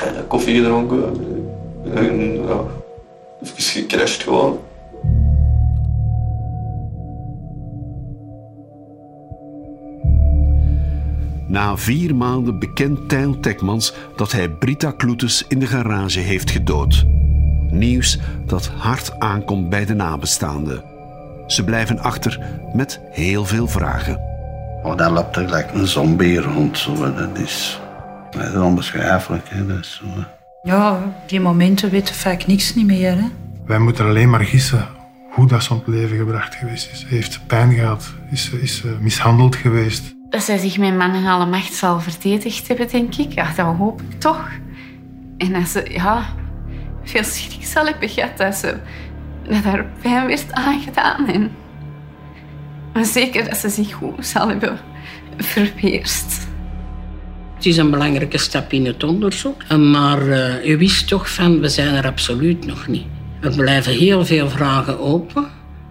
En 0.04 0.28
koffie 0.28 0.56
gedronken 0.56 1.04
en 1.94 2.34
ja, 2.34 2.64
even 3.44 3.64
gecrashed 3.64 4.24
gewoon. 4.24 4.60
Na 11.50 11.77
vier 11.77 12.15
maanden 12.15 12.60
bekent 12.60 13.10
Tijl 13.10 13.39
Tekmans 13.39 13.94
dat 14.15 14.32
hij 14.32 14.50
Brita 14.50 14.91
Kloetes 14.91 15.46
in 15.48 15.60
de 15.60 15.68
garage 15.68 16.20
heeft 16.20 16.51
gedood. 16.51 17.06
Nieuws 17.70 18.20
dat 18.46 18.68
hard 18.68 19.20
aankomt 19.20 19.70
bij 19.70 19.86
de 19.86 19.94
nabestaanden. 19.94 20.84
Ze 21.48 21.63
blijven 21.63 22.00
achter 22.00 22.39
met 22.74 23.00
heel 23.12 23.46
veel 23.46 23.68
vragen. 23.68 24.20
Oh, 24.84 24.98
dat 24.98 25.12
loopt 25.12 25.36
er 25.36 25.46
gelijk 25.46 25.72
een 25.74 25.88
zombie 25.88 26.41
rond. 26.41 26.77
Zo. 26.77 27.13
Dat, 27.13 27.38
is, 27.38 27.79
dat 28.32 28.48
is 28.48 28.56
onbeschrijfelijk. 28.56 29.50
Hè. 29.50 29.68
Dat 29.68 29.77
is 29.77 30.01
zo. 30.01 30.24
Ja, 30.63 30.91
op 30.91 31.29
die 31.29 31.39
momenten 31.39 31.89
weten 31.89 32.15
vaak 32.15 32.48
niks 32.48 32.75
niet 32.75 32.86
meer. 32.86 33.15
Hè? 33.15 33.27
Wij 33.65 33.79
moeten 33.79 34.06
alleen 34.06 34.29
maar 34.29 34.46
gissen 34.46 34.88
hoe 35.32 35.48
dat 35.48 35.63
ze 35.63 35.74
om 35.74 35.77
het 35.77 35.88
leven 35.88 36.18
gebracht 36.18 36.56
geweest 36.56 36.91
is. 36.91 37.06
Heeft 37.08 37.39
pijn 37.48 37.74
gehad, 37.74 38.13
is, 38.32 38.50
is 38.50 38.84
mishandeld 39.00 39.56
geweest 39.56 40.18
dat 40.29 40.43
zij 40.43 40.57
zich 40.57 40.77
met 40.77 40.89
en 40.89 41.25
alle 41.25 41.45
macht 41.45 41.74
zal 41.74 42.00
verdedigd 42.00 42.67
hebben, 42.67 42.88
denk 42.88 43.15
ik. 43.15 43.33
Ja, 43.33 43.53
dat 43.55 43.75
hoop 43.75 44.01
ik 44.01 44.19
toch. 44.19 44.50
En 45.38 45.53
dat 45.53 45.67
ze 45.67 45.86
ja, 45.91 46.25
veel 47.03 47.24
schrik 47.24 47.65
zal 47.65 47.86
hebben 47.86 48.09
gehad 48.09 48.38
dat, 48.38 48.55
ze, 48.55 48.75
dat 49.50 49.63
haar 49.63 49.86
pijn 50.01 50.27
werd 50.27 50.51
aangedaan. 50.51 51.51
Maar 52.93 53.05
zeker 53.05 53.50
dat 53.50 53.57
ze 53.57 53.69
zich 53.69 53.93
goed 53.93 54.25
zal 54.25 54.48
hebben 54.48 54.79
verweerst. 55.38 56.48
Het 57.55 57.65
is 57.65 57.77
een 57.77 57.89
belangrijke 57.89 58.38
stap 58.38 58.74
in 58.74 58.86
het 58.86 59.03
onderzoek. 59.03 59.67
Maar 59.77 60.21
uh, 60.21 60.65
je 60.65 60.77
wist 60.77 61.07
toch 61.07 61.33
van, 61.33 61.59
we 61.59 61.69
zijn 61.69 61.95
er 61.95 62.05
absoluut 62.05 62.65
nog 62.65 62.88
niet. 62.88 63.05
Er 63.41 63.55
blijven 63.55 63.93
heel 63.93 64.25
veel 64.25 64.50
vragen 64.50 65.00
open. 65.00 65.48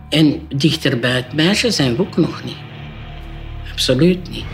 En 0.09 0.41
dichter 0.57 0.99
bij 0.99 1.11
het 1.11 1.33
meisje 1.33 1.71
zijn 1.71 1.97
we 1.97 2.03
ook 2.03 2.17
nog 2.17 2.45
niet. 2.45 2.68
Absoluut 3.79 4.31
niet. 4.31 4.45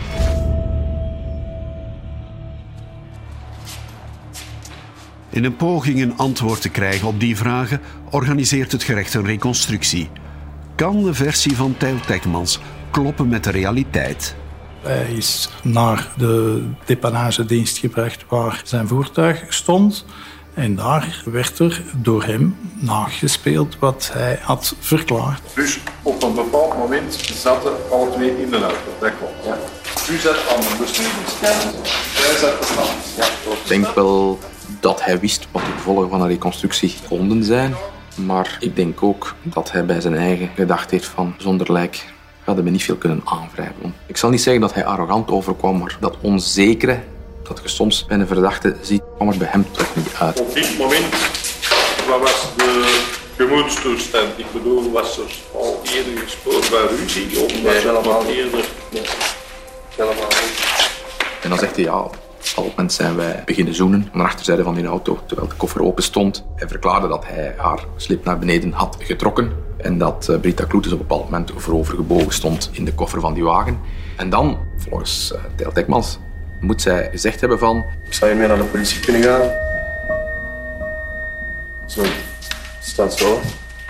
In 5.29 5.43
een 5.43 5.55
poging 5.55 6.01
een 6.01 6.17
antwoord 6.17 6.61
te 6.61 6.69
krijgen 6.69 7.07
op 7.07 7.19
die 7.19 7.37
vragen 7.37 7.81
organiseert 8.09 8.71
het 8.71 8.83
gerecht 8.83 9.13
een 9.13 9.25
reconstructie. 9.25 10.09
Kan 10.75 11.03
de 11.03 11.13
versie 11.13 11.55
van 11.55 11.77
Tijl 11.77 11.99
Tekmans 11.99 12.59
kloppen 12.91 13.27
met 13.27 13.43
de 13.43 13.51
realiteit? 13.51 14.35
Hij 14.81 15.13
is 15.13 15.49
naar 15.63 16.13
de 16.17 16.63
depanagedienst 16.85 17.77
gebracht 17.77 18.25
waar 18.27 18.61
zijn 18.63 18.87
voertuig 18.87 19.53
stond. 19.53 20.05
En 20.55 20.75
daar 20.75 21.21
werd 21.25 21.59
er 21.59 21.81
door 21.95 22.23
hem 22.23 22.57
nagespeeld 22.73 23.79
wat 23.79 24.09
hij 24.13 24.39
had 24.41 24.75
verklaard. 24.79 25.41
Dus 25.55 25.79
op 26.01 26.23
een 26.23 26.33
bepaald 26.33 26.77
moment 26.77 27.13
zaten 27.13 27.71
alle 27.91 28.11
twee 28.11 28.41
in 28.41 28.49
de 28.49 28.59
auto. 28.61 28.77
Dat 28.99 29.11
klopt. 29.17 29.45
Ja. 29.45 29.57
U 30.13 30.17
zat 30.17 30.35
aan 30.49 30.59
de 30.59 30.75
besturingskant, 30.79 31.75
hij 32.13 32.37
zat 32.37 32.77
aan 32.77 32.95
ja, 33.17 33.51
Ik 33.51 33.67
denk 33.67 33.95
wel 33.95 34.39
dat 34.79 35.03
hij 35.03 35.19
wist 35.19 35.47
wat 35.51 35.61
de 35.61 35.71
gevolgen 35.71 36.09
van 36.09 36.21
een 36.21 36.27
reconstructie 36.27 36.95
konden 37.07 37.43
zijn. 37.43 37.75
Maar 38.25 38.57
ik 38.59 38.75
denk 38.75 39.03
ook 39.03 39.35
dat 39.43 39.71
hij 39.71 39.85
bij 39.85 40.01
zijn 40.01 40.15
eigen 40.15 40.49
gedacht 40.55 40.91
heeft 40.91 41.05
van 41.05 41.35
zonder 41.37 41.71
lijk 41.71 42.13
hadden 42.43 42.63
we 42.63 42.69
niet 42.69 42.83
veel 42.83 42.95
kunnen 42.95 43.21
aanwrijven. 43.25 43.93
Ik 44.05 44.17
zal 44.17 44.29
niet 44.29 44.41
zeggen 44.41 44.61
dat 44.61 44.73
hij 44.73 44.85
arrogant 44.85 45.31
overkwam, 45.31 45.77
maar 45.77 45.97
dat 45.99 46.17
onzekere 46.21 46.99
dat 47.47 47.59
je 47.63 47.69
soms 47.69 48.05
bij 48.05 48.19
een 48.19 48.27
verdachte 48.27 48.75
ziet, 48.81 49.01
kwam 49.15 49.29
er 49.29 49.37
bij 49.37 49.47
hem 49.51 49.65
toch 49.71 49.95
niet 49.95 50.13
uit. 50.19 50.39
Op 50.39 50.53
dit 50.53 50.77
moment, 50.77 51.15
wat 52.07 52.19
was 52.19 52.47
de 52.57 53.03
gemoedstoestand? 53.35 54.27
Ik 54.35 54.45
bedoel, 54.53 54.91
was 54.91 55.17
er 55.17 55.35
al 55.53 55.81
eerder 55.83 56.23
gesproken 56.23 56.69
bij 56.69 56.97
ruzie? 56.97 57.39
Of 57.43 57.61
was 57.61 57.83
er 57.83 57.97
al 57.97 58.25
eerder... 58.25 58.65
Nee, 58.91 59.03
helemaal 59.95 60.27
niet. 60.27 60.89
En 61.41 61.49
dan 61.49 61.59
zegt 61.59 61.75
hij, 61.75 61.85
ja, 61.85 61.99
op 61.99 62.15
een 62.55 62.63
moment 62.63 62.93
zijn 62.93 63.15
wij 63.15 63.43
beginnen 63.45 63.75
zoenen 63.75 64.09
aan 64.13 64.19
de 64.19 64.25
achterzijde 64.25 64.63
van 64.63 64.75
die 64.75 64.85
auto, 64.85 65.19
terwijl 65.25 65.47
de 65.47 65.55
koffer 65.55 65.81
open 65.81 66.03
stond. 66.03 66.45
Hij 66.55 66.67
verklaarde 66.67 67.07
dat 67.07 67.25
hij 67.25 67.53
haar 67.57 67.79
slip 67.95 68.25
naar 68.25 68.39
beneden 68.39 68.71
had 68.71 68.97
getrokken 68.99 69.51
en 69.77 69.97
dat 69.97 70.27
uh, 70.29 70.39
Brita 70.39 70.65
Kloetes 70.65 70.91
op 70.91 70.99
een 70.99 71.07
bepaald 71.07 71.29
moment 71.29 71.51
voorovergebogen 71.55 72.33
stond 72.33 72.69
in 72.71 72.85
de 72.85 72.93
koffer 72.93 73.19
van 73.19 73.33
die 73.33 73.43
wagen. 73.43 73.79
En 74.17 74.29
dan, 74.29 74.57
volgens 74.77 75.33
uh, 75.35 75.39
Tijl 75.55 75.71
moet 76.59 76.81
zij 76.81 77.07
gezegd 77.11 77.39
hebben 77.39 77.59
van... 77.59 77.85
Zou 78.09 78.31
je 78.31 78.37
mee 78.37 78.47
naar 78.47 78.57
de 78.57 78.63
politie 78.63 78.99
kunnen 78.99 79.23
gaan? 79.23 79.51
Zo, 81.85 82.03
staat 82.81 83.17
zo. 83.17 83.41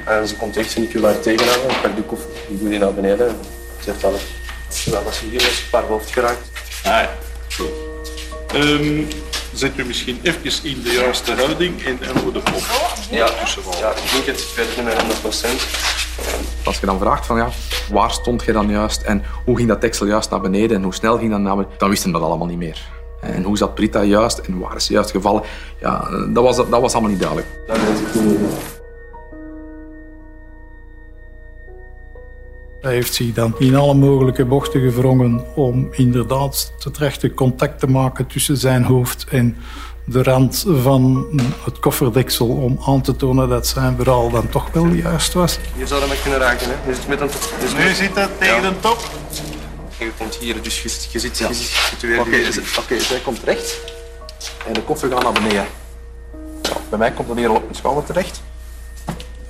En 0.03 0.27
ze 0.27 0.36
komt 0.36 0.57
echt 0.57 0.75
en 0.75 0.84
ik 0.84 0.93
wil 0.93 1.03
haar 1.03 1.19
tegenhouden. 1.19 1.69
Ik 1.69 1.81
pak 1.81 1.95
de 1.95 2.01
koffer, 2.01 2.29
ik 2.48 2.60
doe 2.60 2.69
die 2.69 2.79
naar 2.79 2.93
beneden 2.93 3.27
en 3.27 3.36
zegt 3.79 4.03
alles. 4.03 4.22
Ja, 4.86 4.98
als 4.98 5.19
je 5.19 5.25
hier 5.25 5.41
is, 5.41 5.62
een 5.62 5.69
paar 5.69 5.84
hoofd 5.84 6.12
geraakt. 6.12 6.50
Ah, 6.84 6.91
ja. 6.91 7.10
Goed. 7.55 7.69
Um, 8.55 9.07
zet 9.53 9.72
u 9.75 9.86
misschien 9.86 10.19
even 10.24 10.63
in 10.63 10.81
de 10.81 10.91
juiste 10.91 11.34
houding 11.34 11.84
en, 11.86 12.00
en 12.01 12.19
voor 12.19 12.34
de 12.34 12.39
kop. 12.39 12.63
Ja, 13.10 13.29
ja, 13.79 13.89
ik 13.89 14.12
denk 14.12 14.25
het, 14.25 14.39
ik 14.39 14.75
niet 14.75 14.86
meer 14.86 14.98
100 15.00 15.22
Als 16.63 16.79
je 16.79 16.86
dan 16.86 17.00
vraagt 17.00 17.25
van 17.25 17.38
ja, 17.38 17.50
waar 17.91 18.12
stond 18.12 18.44
je 18.44 18.51
dan 18.51 18.70
juist 18.70 19.01
en 19.01 19.24
hoe 19.46 19.55
ging 19.55 19.67
dat 19.67 19.82
deksel 19.82 20.05
juist 20.05 20.29
naar 20.29 20.41
beneden 20.41 20.77
en 20.77 20.84
hoe 20.84 20.94
snel 20.94 21.17
ging 21.17 21.32
dat 21.32 21.39
naar 21.39 21.55
beneden, 21.55 21.77
dan 21.77 21.89
wisten 21.89 22.12
we 22.12 22.17
dat 22.20 22.27
allemaal 22.27 22.48
niet 22.48 22.58
meer. 22.58 22.94
En 23.22 23.44
hoe 23.44 23.58
zat 23.58 23.75
Brita 23.75 24.03
juist 24.03 24.38
en 24.38 24.60
waar 24.60 24.75
is 24.75 24.86
ze 24.86 24.94
juist 24.94 25.12
gevallen, 25.12 25.44
ja, 25.79 26.10
dat 26.34 26.44
was, 26.44 26.55
dat 26.55 26.82
was 26.82 26.94
allemaal 26.94 27.12
niet 27.12 27.20
duidelijk. 27.20 27.48
Dat 27.67 27.77
weet 27.77 28.00
ik 28.00 28.22
niet 28.22 28.39
Hij 32.86 32.94
heeft 32.94 33.13
zich 33.13 33.34
dan 33.34 33.55
in 33.60 33.75
alle 33.75 33.94
mogelijke 33.94 34.46
bochten 34.46 34.82
gevrongen 34.82 35.55
om 35.55 35.88
inderdaad 35.91 36.74
het 36.79 36.98
rechte 36.98 37.34
contact 37.34 37.79
te 37.79 37.88
maken 37.88 38.27
tussen 38.27 38.58
zijn 38.58 38.84
hoofd 38.84 39.25
en 39.29 39.58
de 40.05 40.24
rand 40.24 40.65
van 40.67 41.27
het 41.63 41.79
kofferdeksel 41.79 42.47
om 42.47 42.79
aan 42.85 43.01
te 43.01 43.15
tonen 43.15 43.50
dat 43.50 43.67
zijn 43.67 43.95
verhaal 43.95 44.29
dan 44.29 44.50
toch 44.50 44.71
wel 44.71 44.88
juist 44.88 45.33
was. 45.33 45.59
Je 45.77 45.88
zou 45.88 46.01
hem 46.09 46.17
kunnen 46.21 46.39
raken, 46.39 46.67
hè? 46.67 46.89
Je 46.89 46.95
zit 46.95 47.07
met 47.07 47.21
een 47.21 47.29
dus 47.59 47.74
nu 47.74 47.93
zit 47.93 48.15
het 48.15 48.39
tegen 48.39 48.62
de 48.62 48.79
top. 48.79 49.09
Je 49.97 50.12
komt 50.17 50.35
hier, 50.35 50.62
dus 50.62 50.83
je, 50.83 51.07
je 51.12 51.19
zit, 51.19 51.38
ja. 51.38 51.47
je 51.47 51.53
zit, 51.53 52.19
Oké, 52.19 52.29
okay, 52.79 53.00
zij 53.00 53.19
komt 53.19 53.39
rechts 53.43 53.79
en 54.67 54.74
de 54.74 54.81
koffer 54.81 55.09
gaat 55.12 55.24
naar 55.24 55.31
beneden. 55.31 55.65
bij 56.89 57.00
mij 57.00 57.12
komt 57.12 57.27
dat 57.27 57.38
hier 57.38 57.50
al 57.50 57.55
op 57.55 57.63
mijn 57.63 57.75
schouder 57.75 58.03
terecht. 58.03 58.41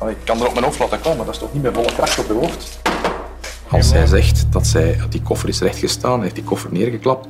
ik 0.07 0.17
kan 0.23 0.39
er 0.39 0.47
op 0.47 0.53
mijn 0.53 0.65
hoofd 0.65 0.79
laten 0.79 1.01
komen, 1.01 1.17
maar 1.17 1.25
dat 1.25 1.35
is 1.35 1.41
toch 1.41 1.53
niet 1.53 1.63
met 1.63 1.73
volle 1.73 1.93
kracht 1.93 2.19
op 2.19 2.27
je 2.27 2.33
hoofd. 2.33 2.79
Als 3.69 3.87
zij 3.87 4.05
zegt 4.05 4.45
dat, 4.51 4.67
zij, 4.67 4.97
dat 4.97 5.11
die 5.11 5.21
koffer 5.21 5.49
is 5.49 5.59
rechtgestaan, 5.59 6.21
heeft 6.21 6.35
die 6.35 6.43
koffer 6.43 6.71
neergeklapt, 6.71 7.27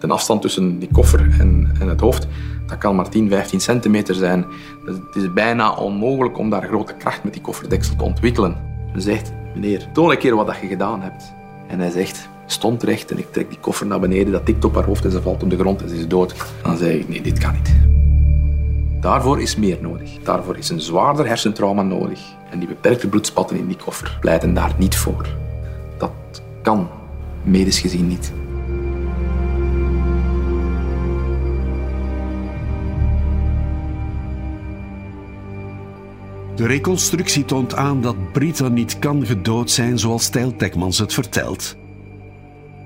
de 0.00 0.06
afstand 0.06 0.42
tussen 0.42 0.78
die 0.78 0.88
koffer 0.92 1.20
en, 1.20 1.63
en 1.80 1.88
het 1.88 2.00
hoofd, 2.00 2.26
dat 2.66 2.78
kan 2.78 2.96
maar 2.96 3.08
10, 3.08 3.28
15 3.28 3.60
centimeter 3.60 4.14
zijn. 4.14 4.44
Dus 4.84 4.94
het 4.94 5.22
is 5.22 5.32
bijna 5.32 5.74
onmogelijk 5.74 6.38
om 6.38 6.50
daar 6.50 6.62
grote 6.62 6.94
kracht 6.94 7.24
met 7.24 7.32
die 7.32 7.42
kofferdeksel 7.42 7.96
te 7.96 8.04
ontwikkelen. 8.04 8.56
Ze 8.94 9.00
zegt, 9.00 9.32
meneer, 9.54 9.86
toon 9.92 10.10
een 10.10 10.18
keer 10.18 10.36
wat 10.36 10.56
je 10.60 10.66
gedaan 10.66 11.02
hebt. 11.02 11.32
En 11.66 11.78
hij 11.78 11.90
zegt, 11.90 12.28
stond 12.46 12.82
recht 12.82 13.10
en 13.10 13.18
ik 13.18 13.32
trek 13.32 13.48
die 13.48 13.58
koffer 13.58 13.86
naar 13.86 14.00
beneden, 14.00 14.32
dat 14.32 14.46
tikt 14.46 14.64
op 14.64 14.74
haar 14.74 14.84
hoofd 14.84 15.04
en 15.04 15.10
ze 15.10 15.22
valt 15.22 15.42
op 15.42 15.50
de 15.50 15.58
grond 15.58 15.82
en 15.82 15.88
ze 15.88 15.96
is 15.96 16.08
dood. 16.08 16.34
Dan 16.62 16.76
zei 16.76 16.98
ik, 16.98 17.08
nee, 17.08 17.22
dit 17.22 17.38
kan 17.38 17.52
niet. 17.52 17.74
Daarvoor 19.00 19.40
is 19.40 19.56
meer 19.56 19.78
nodig. 19.80 20.10
Daarvoor 20.22 20.56
is 20.56 20.68
een 20.68 20.80
zwaarder 20.80 21.26
hersentrauma 21.26 21.82
nodig. 21.82 22.20
En 22.50 22.58
die 22.58 22.68
beperkte 22.68 23.08
bloedspatten 23.08 23.56
in 23.56 23.66
die 23.66 23.76
koffer 23.76 24.16
pleiten 24.20 24.54
daar 24.54 24.74
niet 24.78 24.96
voor. 24.96 25.26
Dat 25.98 26.10
kan 26.62 26.88
medisch 27.42 27.78
gezien 27.78 28.06
niet. 28.06 28.32
De 36.54 36.66
reconstructie 36.66 37.44
toont 37.44 37.74
aan 37.74 38.00
dat 38.00 38.32
Brita 38.32 38.68
niet 38.68 38.98
kan 38.98 39.26
gedood 39.26 39.70
zijn 39.70 39.98
zoals 39.98 40.28
Tijl 40.28 40.56
Tekmans 40.56 40.98
het 40.98 41.12
vertelt. 41.14 41.76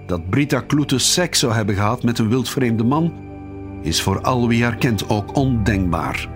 Dat 0.07 0.31
Brita 0.31 0.61
Kloete 0.61 0.99
seks 0.99 1.39
zou 1.39 1.53
hebben 1.53 1.75
gehad 1.75 2.03
met 2.03 2.19
een 2.19 2.29
wildvreemde 2.29 2.85
man, 2.85 3.13
is 3.83 4.03
voor 4.03 4.21
al 4.21 4.49
wie 4.49 4.63
haar 4.63 4.77
kent 4.77 5.09
ook 5.09 5.37
ondenkbaar. 5.37 6.29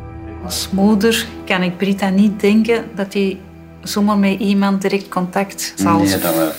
Als 0.45 0.69
moeder 0.73 1.27
kan 1.45 1.63
ik 1.63 1.77
Brita 1.77 2.09
niet 2.09 2.41
denken 2.41 2.85
dat 2.95 3.13
hij 3.13 3.39
zomaar 3.83 4.19
met 4.19 4.41
iemand 4.41 4.83
direct 4.83 5.09
contact 5.09 5.73
zal 5.77 5.99
Nee, 5.99 6.17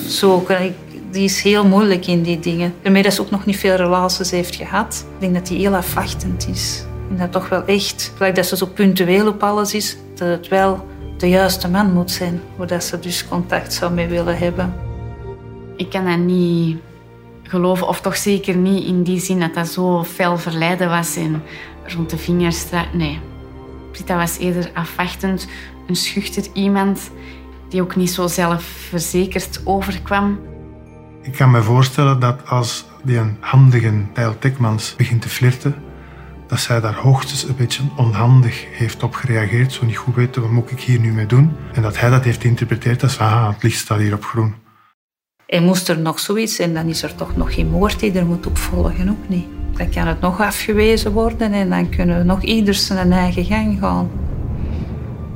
zoeken. 0.07 0.63
Ik- 0.63 0.73
Die 1.11 1.23
is 1.23 1.41
heel 1.41 1.67
moeilijk 1.67 2.07
in 2.07 2.21
die 2.23 2.39
dingen. 2.39 2.73
Daarmee 2.81 3.03
dat 3.03 3.13
ze 3.13 3.21
ook 3.21 3.29
nog 3.31 3.45
niet 3.45 3.57
veel 3.57 3.75
relaties 3.75 4.31
heeft 4.31 4.55
gehad. 4.55 5.05
Ik 5.13 5.19
denk 5.19 5.33
dat 5.33 5.47
hij 5.49 5.57
heel 5.57 5.75
afwachtend 5.75 6.47
is. 6.49 6.85
En 7.09 7.17
dat 7.17 7.31
toch 7.31 7.49
wel 7.49 7.65
echt, 7.65 8.11
gelijk 8.15 8.35
dat 8.35 8.45
ze 8.45 8.57
zo 8.57 8.65
puntueel 8.65 9.27
op 9.27 9.43
alles 9.43 9.73
is, 9.73 9.97
dat 10.15 10.27
het 10.27 10.47
wel 10.47 10.87
de 11.17 11.29
juiste 11.29 11.69
man 11.69 11.93
moet 11.93 12.11
zijn, 12.11 12.41
waar 12.55 12.67
dat 12.67 12.83
ze 12.83 12.99
dus 12.99 13.27
contact 13.27 13.73
zou 13.73 13.93
mee 13.93 14.07
willen 14.07 14.37
hebben. 14.37 14.73
Ik 15.75 15.89
kan 15.89 16.05
dat 16.05 16.17
niet 16.17 16.77
geloven, 17.43 17.87
of 17.87 18.01
toch 18.01 18.17
zeker 18.17 18.55
niet 18.55 18.85
in 18.85 19.03
die 19.03 19.19
zin 19.19 19.39
dat 19.39 19.53
dat 19.53 19.67
zo 19.67 20.03
fel 20.03 20.37
verleiden 20.37 20.89
was 20.89 21.15
en 21.15 21.43
rond 21.95 22.09
de 22.09 22.17
vingers 22.17 22.59
stra- 22.59 22.85
Nee. 22.93 23.19
Brita 23.91 24.17
was 24.17 24.37
eerder 24.37 24.69
afwachtend, 24.73 25.47
een 25.87 25.95
schuchter 25.95 26.43
iemand 26.53 27.11
die 27.69 27.81
ook 27.81 27.95
niet 27.95 28.11
zo 28.11 28.27
zelfverzekerd 28.27 29.61
overkwam. 29.63 30.39
Ik 31.21 31.31
kan 31.33 31.51
me 31.51 31.61
voorstellen 31.61 32.19
dat 32.19 32.47
als 32.47 32.85
die 33.03 33.19
handige 33.39 33.91
Tijl 34.13 34.39
Tekmans 34.39 34.95
begint 34.95 35.21
te 35.21 35.29
flirten, 35.29 35.75
dat 36.53 36.61
zij 36.61 36.79
daar 36.79 36.95
hoogstens 36.95 37.43
een 37.43 37.55
beetje 37.55 37.83
onhandig 37.95 38.65
heeft 38.71 39.03
op 39.03 39.13
gereageerd, 39.13 39.71
zo 39.71 39.85
niet 39.85 39.97
goed 39.97 40.15
weten 40.15 40.41
wat 40.41 40.51
moet 40.51 40.71
ik 40.71 40.79
hier 40.79 40.99
nu 40.99 41.11
mee 41.11 41.25
doen. 41.25 41.55
En 41.73 41.81
dat 41.81 41.99
hij 41.99 42.09
dat 42.09 42.23
heeft 42.23 42.41
geïnterpreteerd 42.41 43.03
als 43.03 43.19
ah, 43.19 43.47
het 43.47 43.63
licht 43.63 43.77
staat 43.77 43.99
hier 43.99 44.13
op 44.13 44.23
groen. 44.23 44.55
En 45.45 45.63
moest 45.63 45.89
er 45.89 45.99
nog 45.99 46.19
zoiets 46.19 46.55
zijn, 46.55 46.73
dan 46.73 46.87
is 46.87 47.03
er 47.03 47.15
toch 47.15 47.35
nog 47.35 47.53
geen 47.53 47.69
moord 47.69 47.99
die 47.99 48.11
er 48.11 48.25
moet 48.25 48.45
op 48.45 48.57
volgen, 48.57 49.09
ook 49.09 49.27
niet. 49.29 49.45
Dan 49.77 49.89
kan 49.89 50.07
het 50.07 50.21
nog 50.21 50.41
afgewezen 50.41 51.11
worden 51.11 51.53
en 51.53 51.69
dan 51.69 51.89
kunnen 51.89 52.17
we 52.17 52.23
nog 52.23 52.41
ieder 52.41 52.73
zijn 52.73 53.11
eigen 53.11 53.45
gang 53.45 53.77
gaan. 53.79 54.09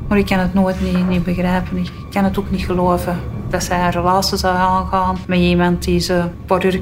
Maar 0.07 0.17
ik 0.17 0.25
kan 0.25 0.39
het 0.39 0.53
nooit 0.53 0.81
niet, 0.81 1.07
niet 1.07 1.23
begrijpen. 1.23 1.77
Ik 1.77 1.91
kan 2.11 2.23
het 2.23 2.39
ook 2.39 2.51
niet 2.51 2.65
geloven 2.65 3.19
dat 3.49 3.63
zij 3.63 3.85
een 3.85 3.91
relatie 3.91 4.37
zou 4.37 4.55
aangaan 4.55 5.17
met 5.27 5.39
iemand 5.39 5.83
die 5.83 5.99
ze 5.99 6.13
een 6.13 6.45
paar 6.45 6.79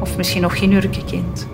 of 0.00 0.16
misschien 0.16 0.42
nog 0.42 0.58
geen 0.58 0.72
urken 0.72 1.04
kent. 1.04 1.48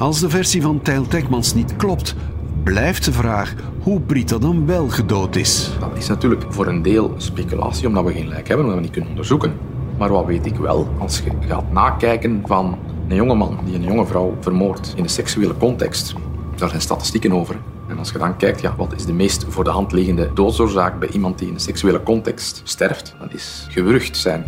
Als 0.00 0.20
de 0.20 0.30
versie 0.30 0.62
van 0.62 0.82
Tijl 0.82 1.06
Tekmans 1.06 1.54
niet 1.54 1.76
klopt, 1.76 2.14
blijft 2.62 3.04
de 3.04 3.12
vraag 3.12 3.54
hoe 3.82 4.00
Brita 4.00 4.38
dan 4.38 4.66
wel 4.66 4.88
gedood 4.88 5.36
is. 5.36 5.70
Dat 5.80 5.96
is 5.96 6.08
natuurlijk 6.08 6.44
voor 6.48 6.66
een 6.66 6.82
deel 6.82 7.14
speculatie, 7.16 7.86
omdat 7.86 8.04
we 8.04 8.12
geen 8.12 8.28
lijk 8.28 8.48
hebben, 8.48 8.64
omdat 8.64 8.78
we 8.78 8.84
niet 8.84 8.92
kunnen 8.92 9.10
onderzoeken. 9.10 9.52
Maar 9.98 10.10
wat 10.10 10.26
weet 10.26 10.46
ik 10.46 10.56
wel, 10.56 10.88
als 10.98 11.20
je 11.20 11.30
gaat 11.40 11.72
nakijken 11.72 12.42
van 12.46 12.78
een 13.08 13.16
jonge 13.16 13.34
man 13.34 13.58
die 13.64 13.74
een 13.74 13.82
jonge 13.82 14.06
vrouw 14.06 14.36
vermoordt 14.40 14.92
in 14.96 15.02
een 15.02 15.08
seksuele 15.08 15.56
context, 15.56 16.14
daar 16.56 16.68
zijn 16.68 16.80
statistieken 16.80 17.32
over. 17.32 17.56
En 17.88 17.98
als 17.98 18.10
je 18.10 18.18
dan 18.18 18.36
kijkt, 18.36 18.60
ja, 18.60 18.74
wat 18.76 18.94
is 18.94 19.04
de 19.04 19.12
meest 19.12 19.44
voor 19.48 19.64
de 19.64 19.70
hand 19.70 19.92
liggende 19.92 20.30
doodsoorzaak 20.34 20.98
bij 20.98 21.08
iemand 21.08 21.38
die 21.38 21.48
in 21.48 21.54
een 21.54 21.60
seksuele 21.60 22.02
context 22.02 22.60
sterft, 22.64 23.14
dat 23.20 23.34
is 23.34 23.66
gewurgd 23.68 24.16
zijn. 24.16 24.44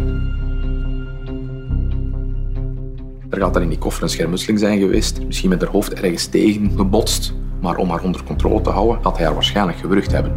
Er 3.33 3.41
gaat 3.41 3.55
dan 3.55 3.63
in 3.63 3.69
die 3.69 3.79
koffer 3.79 4.03
een 4.03 4.09
schermutseling 4.09 4.59
zijn 4.59 4.79
geweest, 4.79 5.25
misschien 5.25 5.49
met 5.49 5.61
haar 5.61 5.71
hoofd 5.71 5.93
ergens 5.93 6.27
tegen 6.27 6.73
gebotst, 6.77 7.35
maar 7.61 7.77
om 7.77 7.91
haar 7.91 8.03
onder 8.03 8.25
controle 8.25 8.61
te 8.61 8.71
houden, 8.71 9.03
had 9.03 9.17
hij 9.17 9.27
haar 9.27 9.35
waarschijnlijk 9.35 9.79
gewurgd 9.79 10.13
hebben. 10.13 10.37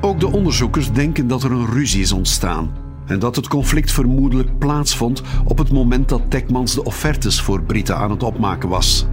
Ook 0.00 0.20
de 0.20 0.26
onderzoekers 0.26 0.92
denken 0.92 1.28
dat 1.28 1.42
er 1.42 1.52
een 1.52 1.70
ruzie 1.70 2.00
is 2.00 2.12
ontstaan 2.12 2.72
en 3.06 3.18
dat 3.18 3.36
het 3.36 3.48
conflict 3.48 3.92
vermoedelijk 3.92 4.58
plaatsvond 4.58 5.22
op 5.44 5.58
het 5.58 5.72
moment 5.72 6.08
dat 6.08 6.22
Tekmans 6.28 6.74
de 6.74 6.84
offertes 6.84 7.40
voor 7.40 7.62
Brita 7.62 7.94
aan 7.94 8.10
het 8.10 8.22
opmaken 8.22 8.68
was. 8.68 9.06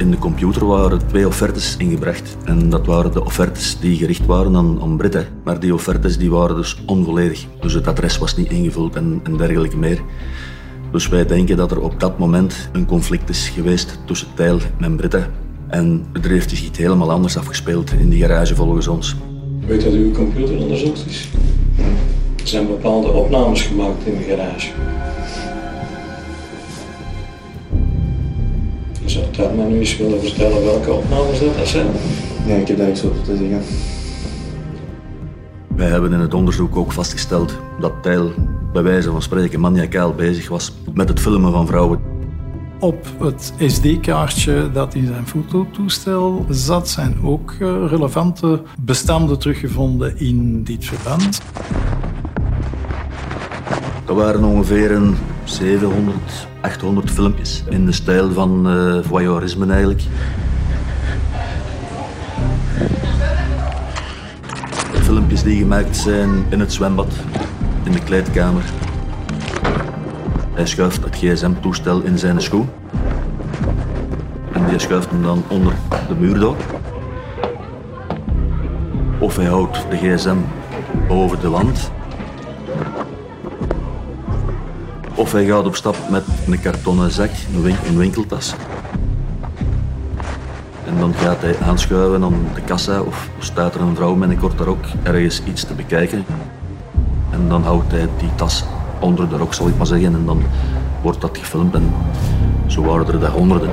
In 0.00 0.10
de 0.10 0.18
computer 0.18 0.66
waren 0.66 1.06
twee 1.06 1.26
offertes 1.26 1.76
ingebracht. 1.76 2.36
En 2.44 2.70
dat 2.70 2.86
waren 2.86 3.12
de 3.12 3.24
offertes 3.24 3.78
die 3.80 3.96
gericht 3.96 4.26
waren 4.26 4.56
aan, 4.56 4.80
aan 4.82 4.96
Britten. 4.96 5.26
Maar 5.44 5.60
die 5.60 5.74
offertes 5.74 6.18
die 6.18 6.30
waren 6.30 6.56
dus 6.56 6.82
onvolledig. 6.86 7.46
Dus 7.60 7.72
het 7.72 7.86
adres 7.86 8.18
was 8.18 8.36
niet 8.36 8.50
ingevuld 8.50 8.96
en, 8.96 9.22
dergelijke 9.36 9.76
meer. 9.76 10.00
Dus 10.92 11.08
wij 11.08 11.26
denken 11.26 11.56
dat 11.56 11.70
er 11.70 11.80
op 11.80 12.00
dat 12.00 12.18
moment 12.18 12.70
een 12.72 12.86
conflict 12.86 13.28
is 13.28 13.48
geweest 13.48 13.98
tussen 14.04 14.28
Tijl 14.34 14.58
en 14.80 14.96
Britten. 14.96 15.26
En 15.68 16.06
er 16.22 16.30
heeft 16.30 16.50
zich 16.50 16.64
iets 16.64 16.78
helemaal 16.78 17.10
anders 17.10 17.36
afgespeeld 17.36 17.92
in 17.92 18.08
die 18.08 18.20
garage 18.20 18.54
volgens 18.54 18.88
ons. 18.88 19.16
Weet 19.66 19.84
dat 19.84 19.92
uw 19.92 20.12
computer 20.12 20.56
onderzocht 20.58 21.06
is? 21.06 21.28
Er 22.36 22.48
zijn 22.48 22.66
bepaalde 22.66 23.08
opnames 23.08 23.62
gemaakt 23.62 24.06
in 24.06 24.18
de 24.18 24.24
garage. 24.24 24.70
Zou 29.10 29.24
Thelma 29.30 29.64
nu 29.64 29.78
eens 29.78 29.96
willen 29.96 30.20
vertellen 30.20 30.64
welke 30.64 30.92
opnames 30.92 31.40
dat 31.40 31.68
zijn? 31.68 31.86
Ja, 32.46 32.54
ik 32.54 32.68
heb 32.68 32.78
daar 32.78 32.88
iets 32.88 33.04
over 33.04 33.22
te 33.22 33.36
zeggen. 33.36 33.62
Wij 35.76 35.88
hebben 35.88 36.12
in 36.12 36.18
het 36.18 36.34
onderzoek 36.34 36.76
ook 36.76 36.92
vastgesteld 36.92 37.56
dat 37.80 37.92
Tijl 38.02 38.32
bij 38.72 38.82
wijze 38.82 39.10
van 39.10 39.22
spreken 39.22 39.60
maniacaal 39.60 40.14
bezig 40.14 40.48
was 40.48 40.72
met 40.94 41.08
het 41.08 41.20
filmen 41.20 41.52
van 41.52 41.66
vrouwen. 41.66 42.00
Op 42.78 43.06
het 43.18 43.52
SD-kaartje 43.66 44.70
dat 44.72 44.94
in 44.94 45.06
zijn 45.06 45.26
fototoestel 45.26 46.46
zat, 46.48 46.88
zijn 46.88 47.16
ook 47.22 47.54
eh, 47.60 47.84
relevante 47.86 48.62
bestanden 48.80 49.38
teruggevonden 49.38 50.18
in 50.18 50.62
dit 50.62 50.84
verband. 50.84 51.42
Er 54.06 54.14
waren 54.14 54.44
ongeveer 54.44 54.90
een 54.90 55.14
700, 55.50 56.16
800 56.60 57.10
filmpjes 57.10 57.62
in 57.68 57.86
de 57.86 57.92
stijl 57.92 58.32
van 58.32 58.68
eh 58.68 58.98
voyeurisme 59.02 59.72
eigenlijk. 59.72 60.02
Filmpjes 64.92 65.42
die 65.42 65.58
gemaakt 65.58 65.96
zijn 65.96 66.30
in 66.48 66.60
het 66.60 66.72
zwembad, 66.72 67.12
in 67.82 67.92
de 67.92 68.02
kleedkamer. 68.02 68.62
Hij 70.52 70.66
schuift 70.66 71.04
het 71.04 71.16
gsm-toestel 71.16 72.00
in 72.00 72.18
zijn 72.18 72.42
schoen. 72.42 72.68
En 74.52 74.66
die 74.68 74.78
schuift 74.78 75.10
hem 75.10 75.22
dan 75.22 75.42
onder 75.48 75.74
de 76.08 76.14
muur 76.14 76.38
door. 76.38 76.56
Of 79.18 79.36
hij 79.36 79.46
houdt 79.46 79.86
de 79.90 79.96
gsm 79.96 80.36
boven 81.08 81.40
de 81.40 81.48
wand. 81.48 81.90
Of 85.20 85.32
hij 85.32 85.44
gaat 85.44 85.66
op 85.66 85.76
stap 85.76 85.96
met 86.10 86.24
een 86.46 86.60
kartonnen 86.60 87.10
zak, 87.10 87.30
een, 87.54 87.62
win- 87.62 87.76
een 87.86 87.96
winkeltas. 87.96 88.54
En 90.86 90.98
dan 90.98 91.14
gaat 91.14 91.40
hij 91.40 91.56
aanschuiven 91.66 92.22
aan 92.22 92.34
de 92.54 92.60
kassa 92.60 93.00
of 93.00 93.28
staat 93.38 93.74
er 93.74 93.80
een 93.80 93.94
vrouw 93.94 94.14
met 94.14 94.30
een 94.30 94.38
korte 94.38 94.64
rok 94.64 94.84
ergens 95.02 95.42
iets 95.44 95.64
te 95.64 95.74
bekijken. 95.74 96.24
En 97.30 97.48
dan 97.48 97.62
houdt 97.62 97.90
hij 97.92 98.08
die 98.18 98.34
tas 98.34 98.64
onder 98.98 99.28
de 99.28 99.36
rok, 99.36 99.54
zal 99.54 99.68
ik 99.68 99.76
maar 99.76 99.86
zeggen. 99.86 100.14
En 100.14 100.24
dan 100.26 100.42
wordt 101.02 101.20
dat 101.20 101.38
gefilmd 101.38 101.74
en 101.74 101.94
zo 102.66 102.82
waren 102.82 103.06
er 103.06 103.20
de 103.20 103.28
honderden. 103.28 103.70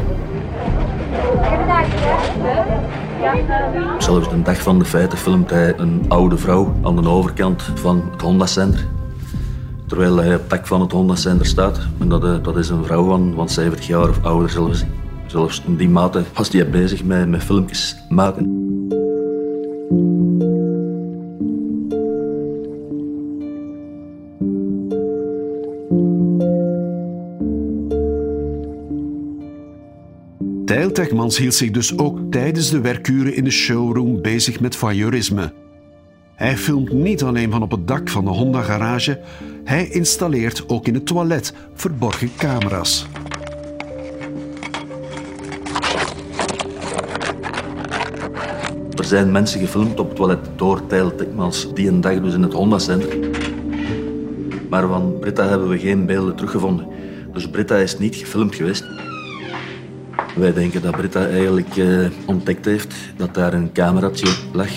Zelfs 3.98 4.30
de 4.30 4.42
dag 4.42 4.62
van 4.62 4.80
de 4.80 4.86
feiten 4.86 5.18
filmt 5.18 5.50
hij 5.50 5.74
een 5.78 6.06
oude 6.08 6.38
vrouw 6.38 6.74
aan 6.84 6.96
de 6.96 7.10
overkant 7.10 7.72
van 7.76 8.04
het 8.12 8.22
Honda 8.22 8.46
Center. 8.46 8.88
Terwijl 9.88 10.18
hij 10.18 10.36
op 10.36 10.42
het 10.42 10.50
dak 10.50 10.68
van 10.68 10.82
het 10.82 10.92
Honda 10.92 11.16
Center 11.16 11.46
staat. 11.46 11.80
En 12.00 12.10
dat, 12.10 12.24
eh, 12.24 12.44
dat 12.44 12.58
is 12.58 12.70
een 12.70 12.84
vrouw 12.86 13.06
van, 13.06 13.34
van 13.36 13.50
70 13.50 13.88
jaar 13.88 14.10
of 14.10 14.24
ouder 14.24 14.50
zelfs. 14.50 14.84
Zelfs 15.26 15.62
in 15.66 15.76
die 15.76 15.90
mate 15.90 16.24
was 16.34 16.50
hij 16.50 16.70
bezig 16.70 17.04
met, 17.04 17.28
met 17.28 17.44
filmpjes 17.44 17.96
maken. 18.10 18.66
Tijl 30.66 30.92
Tekmans 30.92 31.38
hield 31.38 31.54
zich 31.54 31.72
dus 31.72 31.98
ook 31.98 32.20
tijdens 32.30 32.70
de 32.70 32.82
werkuren 32.82 33.36
in 33.36 33.44
de 33.44 33.50
showroom 33.50 34.22
bezig 34.22 34.60
met 34.60 34.76
voyeurisme. 34.76 35.54
Hij 36.38 36.58
filmt 36.58 36.92
niet 36.92 37.24
alleen 37.24 37.52
van 37.52 37.62
op 37.62 37.72
het 37.72 37.88
dak 37.88 38.10
van 38.10 38.26
de 38.26 38.30
Honda 38.30 38.62
garage, 38.62 39.20
hij 39.64 39.88
installeert 39.88 40.70
ook 40.70 40.88
in 40.88 40.94
het 40.94 41.06
toilet 41.06 41.54
verborgen 41.74 42.30
camera's. 42.38 43.06
Er 48.96 49.04
zijn 49.04 49.32
mensen 49.32 49.60
gefilmd 49.60 50.00
op 50.00 50.08
het 50.08 50.16
toilet 50.16 50.40
door 50.56 50.88
Tijl 50.88 51.16
Tikmans 51.16 51.74
die 51.74 51.88
een 51.88 52.02
dag 52.02 52.22
dus 52.22 52.34
in 52.34 52.44
het 52.44 52.54
Honda 52.54 52.80
Center. 52.80 53.18
Maar 54.70 54.88
van 54.88 55.20
Britta 55.20 55.48
hebben 55.48 55.70
we 55.70 55.80
geen 55.80 56.06
beelden 56.06 56.36
teruggevonden. 56.36 56.88
Dus 57.34 57.50
Britta 57.50 57.76
is 57.76 57.98
niet 57.98 58.16
gefilmd 58.16 58.56
geweest. 58.56 58.86
Wij 60.36 60.54
denken 60.54 60.82
dat 60.82 60.98
Britta 60.98 61.28
eigenlijk 61.28 61.78
eh, 61.78 62.08
ontdekt 62.26 62.66
heeft 62.66 62.96
dat 63.16 63.34
daar 63.34 63.54
een 63.54 63.72
cameraatje 63.72 64.28
lag 64.54 64.70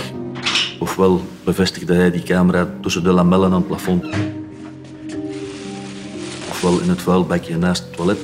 Ofwel 0.80 1.20
bevestigde 1.44 1.94
hij 1.94 2.10
die 2.10 2.22
camera 2.22 2.68
tussen 2.80 3.02
de 3.02 3.12
lamellen 3.12 3.52
aan 3.52 3.56
het 3.56 3.66
plafond. 3.66 4.04
Ofwel 6.50 6.80
in 6.80 6.88
het 6.88 7.02
vuilbakje 7.02 7.56
naast 7.56 7.82
het 7.82 7.96
toilet. 7.96 8.18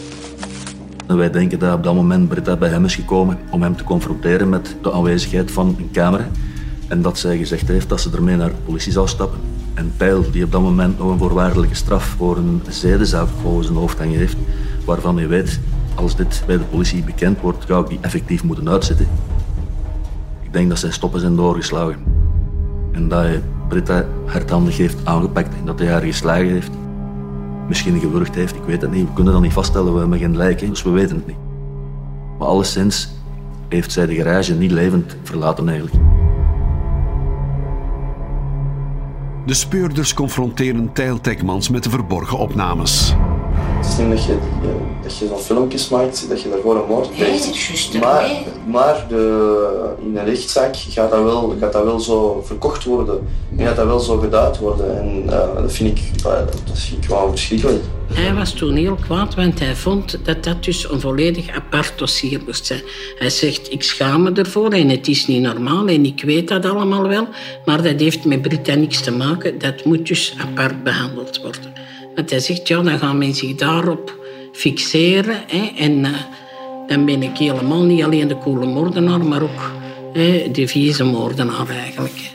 En 1.06 1.16
wij 1.16 1.30
denken 1.30 1.58
dat 1.58 1.74
op 1.74 1.82
dat 1.82 1.94
moment 1.94 2.28
Britta 2.28 2.56
bij 2.56 2.68
hem 2.68 2.84
is 2.84 2.94
gekomen 2.94 3.38
om 3.50 3.62
hem 3.62 3.76
te 3.76 3.84
confronteren 3.84 4.48
met 4.48 4.76
de 4.82 4.92
aanwezigheid 4.92 5.50
van 5.50 5.74
een 5.78 5.90
camera. 5.92 6.28
En 6.88 7.02
dat 7.02 7.18
zij 7.18 7.36
gezegd 7.36 7.68
heeft 7.68 7.88
dat 7.88 8.00
ze 8.00 8.10
ermee 8.10 8.36
naar 8.36 8.48
de 8.48 8.62
politie 8.64 8.92
zou 8.92 9.08
stappen. 9.08 9.38
En 9.74 9.92
Pijl, 9.96 10.30
die 10.30 10.44
op 10.44 10.52
dat 10.52 10.60
moment 10.60 10.98
nog 10.98 11.10
een 11.10 11.18
voorwaardelijke 11.18 11.74
straf 11.74 12.04
voor 12.04 12.36
een 12.36 12.62
zedenzaak 12.68 13.28
boven 13.42 13.64
zijn 13.64 13.76
hoofd 13.76 13.98
hangen 13.98 14.18
heeft, 14.18 14.36
waarvan 14.84 15.16
hij 15.16 15.28
weet, 15.28 15.60
als 15.94 16.16
dit 16.16 16.42
bij 16.46 16.56
de 16.56 16.64
politie 16.64 17.02
bekend 17.02 17.40
wordt, 17.40 17.64
ga 17.64 17.78
ik 17.78 17.88
die 17.88 17.98
effectief 18.00 18.44
moeten 18.44 18.68
uitzetten. 18.68 19.08
Ik 20.42 20.52
denk 20.52 20.68
dat 20.68 20.78
zijn 20.78 20.92
stoppen 20.92 21.20
zijn 21.20 21.36
doorgeslagen. 21.36 22.15
En 22.96 23.09
dat 23.09 23.22
hij 23.22 23.42
Britta 23.68 24.04
hardhandig 24.26 24.76
heeft 24.76 25.06
aangepakt 25.06 25.54
en 25.59 25.64
dat 25.64 25.78
hij 25.78 25.88
haar 25.88 26.02
geslagen 26.02 26.48
heeft. 26.48 26.70
Misschien 27.68 28.00
gewurgd 28.00 28.35
heeft, 28.35 28.54
ik 28.54 28.62
weet 28.66 28.82
het 28.82 28.90
niet. 28.90 29.06
We 29.06 29.12
kunnen 29.12 29.32
dat 29.32 29.42
niet 29.42 29.52
vaststellen, 29.52 29.92
we 29.92 29.98
hebben 29.98 30.18
geen 30.18 30.37
lijken, 30.37 30.68
dus 30.68 30.82
we 30.82 30.90
weten 30.90 31.16
het 31.16 31.26
niet. 31.26 31.37
Maar 32.38 32.48
alleszins 32.48 33.14
heeft 33.68 33.92
zij 33.92 34.06
de 34.06 34.14
garage 34.14 34.54
niet 34.54 34.70
levend 34.70 35.16
verlaten 35.22 35.68
eigenlijk. 35.68 35.96
De 39.46 39.54
speurders 39.54 40.14
confronteren 40.14 40.92
Tijl 40.92 41.20
Tekmans 41.20 41.68
met 41.68 41.82
de 41.82 41.90
verborgen 41.90 42.38
opnames. 42.38 43.14
Het 43.87 43.99
is 43.99 44.05
niet 44.05 44.16
dat 44.16 44.25
je, 44.25 44.33
eh, 44.33 45.03
dat 45.03 45.16
je 45.16 45.27
zo'n 45.27 45.38
filmpjes 45.38 45.88
maakt, 45.88 46.29
dat 46.29 46.42
je 46.42 46.49
daarvoor 46.49 46.77
een 46.77 46.88
moord 46.88 47.11
pleegt. 47.16 48.01
maar 48.01 48.31
maar 48.66 49.07
de, 49.09 49.94
in 50.01 50.16
een 50.16 50.25
rechtszaak 50.25 50.77
gaat 50.77 51.11
dat, 51.11 51.22
wel, 51.22 51.57
gaat 51.61 51.72
dat 51.72 51.85
wel 51.85 52.01
zo 52.01 52.42
verkocht 52.46 52.85
worden. 52.85 53.29
En 53.57 53.66
gaat 53.66 53.77
dat 53.77 53.87
wel 53.87 53.99
zo 53.99 54.18
geduid 54.18 54.59
worden. 54.59 54.99
En 54.99 55.22
uh, 55.27 55.62
dat, 55.62 55.72
vind 55.72 55.99
ik, 55.99 56.05
uh, 56.18 56.38
dat 56.38 56.61
vind 56.72 57.05
ik 57.05 57.09
gewoon 57.09 57.31
verschrikkelijk. 57.31 57.85
Hij 58.12 58.35
was 58.35 58.53
toen 58.53 58.75
heel 58.75 58.94
kwaad, 58.94 59.35
want 59.35 59.59
hij 59.59 59.77
vond 59.77 60.18
dat 60.22 60.44
dat 60.44 60.64
dus 60.64 60.90
een 60.90 61.01
volledig 61.01 61.49
apart 61.49 61.92
dossier 61.96 62.40
moest 62.46 62.66
zijn. 62.66 62.83
Hij 63.18 63.31
zegt, 63.31 63.72
ik 63.72 63.83
schaam 63.83 64.22
me 64.22 64.33
ervoor 64.33 64.70
en 64.70 64.88
het 64.88 65.09
is 65.09 65.27
niet 65.27 65.42
normaal 65.42 65.87
en 65.87 66.05
ik 66.05 66.22
weet 66.22 66.49
dat 66.49 66.64
allemaal 66.64 67.09
wel, 67.09 67.29
maar 67.64 67.83
dat 67.83 68.01
heeft 68.01 68.25
met 68.25 68.42
Brita 68.42 68.75
niks 68.75 69.01
te 69.01 69.11
maken. 69.11 69.59
Dat 69.59 69.85
moet 69.85 70.07
dus 70.07 70.35
apart 70.40 70.83
behandeld 70.83 71.42
worden. 71.42 71.86
Want 72.16 72.31
hij 72.31 72.40
zegt, 72.40 72.68
ja, 72.68 72.83
dan 72.83 72.98
gaan 72.98 73.18
mensen 73.18 73.48
zich 73.48 73.57
daarop 73.57 74.14
fixeren. 74.52 75.37
Hè, 75.46 75.72
en 75.79 75.92
uh, 75.92 76.11
dan 76.87 77.05
ben 77.05 77.22
ik 77.22 77.38
helemaal 77.38 77.83
niet 77.83 78.02
alleen 78.02 78.29
de 78.29 78.37
koele 78.37 78.66
moordenaar, 78.66 79.24
maar 79.24 79.42
ook 79.42 79.70
hè, 80.12 80.50
de 80.52 80.68
vieze 80.68 81.05
moordenaar 81.05 81.68
eigenlijk. 81.68 82.35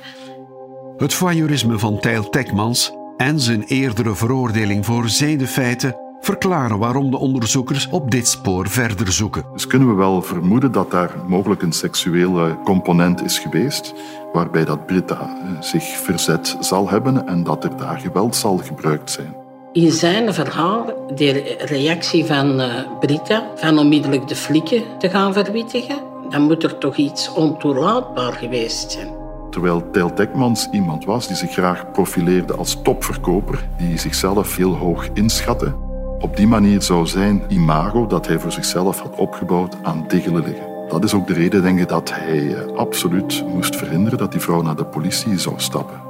Het 0.97 1.13
voyeurisme 1.13 1.79
van 1.79 1.99
Tijl 1.99 2.29
Tekmans 2.29 2.91
en 3.17 3.39
zijn 3.39 3.63
eerdere 3.63 4.15
veroordeling 4.15 4.85
voor 4.85 5.09
zedenfeiten 5.09 5.95
verklaren 6.21 6.77
waarom 6.77 7.11
de 7.11 7.17
onderzoekers 7.17 7.89
op 7.89 8.11
dit 8.11 8.27
spoor 8.27 8.67
verder 8.67 9.11
zoeken. 9.11 9.45
Dus 9.53 9.67
kunnen 9.67 9.87
we 9.87 9.93
wel 9.93 10.21
vermoeden 10.21 10.71
dat 10.71 10.91
daar 10.91 11.15
mogelijk 11.27 11.61
een 11.61 11.71
seksuele 11.71 12.57
component 12.63 13.23
is 13.23 13.39
geweest, 13.39 13.93
waarbij 14.33 14.65
dat 14.65 14.85
Britta 14.85 15.37
zich 15.59 15.83
verzet 15.83 16.57
zal 16.59 16.89
hebben 16.89 17.27
en 17.27 17.43
dat 17.43 17.63
er 17.63 17.77
daar 17.77 17.99
geweld 17.99 18.35
zal 18.35 18.57
gebruikt 18.57 19.11
zijn. 19.11 19.40
In 19.73 19.91
zijn 19.91 20.33
verhaal, 20.33 21.07
de 21.15 21.55
reactie 21.59 22.25
van 22.25 22.59
uh, 22.59 22.73
Britta, 22.99 23.51
van 23.55 23.77
onmiddellijk 23.77 24.27
de 24.27 24.35
flikken 24.35 24.83
te 24.97 25.09
gaan 25.09 25.33
verwittigen, 25.33 25.95
dan 26.29 26.41
moet 26.41 26.63
er 26.63 26.77
toch 26.77 26.95
iets 26.95 27.33
ontoelaatbaar 27.33 28.33
geweest 28.33 28.91
zijn. 28.91 29.07
Terwijl 29.49 29.89
Tijl 29.91 30.13
Tekmans 30.13 30.67
iemand 30.71 31.05
was 31.05 31.27
die 31.27 31.35
zich 31.35 31.51
graag 31.51 31.91
profileerde 31.91 32.55
als 32.55 32.81
topverkoper, 32.83 33.67
die 33.77 33.97
zichzelf 33.97 34.55
heel 34.55 34.75
hoog 34.75 35.07
inschatte, 35.13 35.75
op 36.19 36.35
die 36.35 36.47
manier 36.47 36.81
zou 36.81 37.07
zijn 37.07 37.43
imago 37.47 38.07
dat 38.07 38.27
hij 38.27 38.39
voor 38.39 38.51
zichzelf 38.51 38.99
had 38.99 39.15
opgebouwd 39.15 39.75
aan 39.83 40.05
diggelen 40.07 40.43
liggen. 40.43 40.87
Dat 40.89 41.03
is 41.03 41.13
ook 41.13 41.27
de 41.27 41.33
reden, 41.33 41.61
denk 41.61 41.79
ik, 41.79 41.89
dat 41.89 42.11
hij 42.13 42.55
eh, 42.55 42.75
absoluut 42.75 43.43
moest 43.47 43.75
verhinderen 43.75 44.17
dat 44.19 44.31
die 44.31 44.41
vrouw 44.41 44.61
naar 44.61 44.75
de 44.75 44.85
politie 44.85 45.39
zou 45.39 45.55
stappen. 45.57 46.01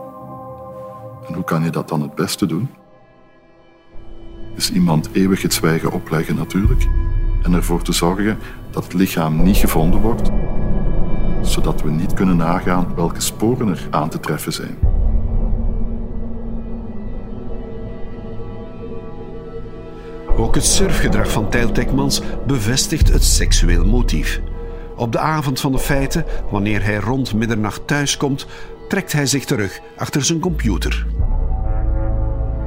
En 1.28 1.34
hoe 1.34 1.44
kan 1.44 1.64
je 1.64 1.70
dat 1.70 1.88
dan 1.88 2.02
het 2.02 2.16
beste 2.16 2.46
doen? 2.46 2.70
Is 4.56 4.72
iemand 4.72 5.10
eeuwig 5.12 5.42
het 5.42 5.54
zwijgen 5.54 5.92
opleggen 5.92 6.36
natuurlijk 6.36 6.88
en 7.44 7.54
ervoor 7.54 7.82
te 7.82 7.92
zorgen 7.92 8.38
dat 8.70 8.84
het 8.84 8.94
lichaam 8.94 9.44
niet 9.44 9.58
gevonden 9.58 10.00
wordt, 10.00 10.30
zodat 11.42 11.82
we 11.82 11.90
niet 11.90 12.14
kunnen 12.14 12.38
nagaan 12.38 12.96
welke 12.96 13.22
sporen 13.22 13.68
er 13.68 13.88
aan 13.90 14.10
te 14.10 14.20
treffen 14.20 14.54
zijn. 14.54 14.78
Ook 20.38 20.56
het 20.56 20.66
surfgedrag 20.66 21.32
van 21.32 21.50
Tijl 21.50 21.72
bevestigt 22.48 23.12
het 23.14 23.24
seksueel 23.24 23.86
motief. 23.86 24.42
Op 24.96 25.12
de 25.12 25.20
avond 25.20 25.60
van 25.60 25.72
de 25.72 25.80
feiten, 25.80 26.26
wanneer 26.50 26.84
hij 26.84 26.98
rond 26.98 27.34
middernacht 27.34 27.88
thuiskomt, 27.88 28.48
trekt 28.90 29.12
hij 29.12 29.26
zich 29.26 29.46
terug 29.46 29.80
achter 29.98 30.26
zijn 30.26 30.40
computer. 30.40 31.06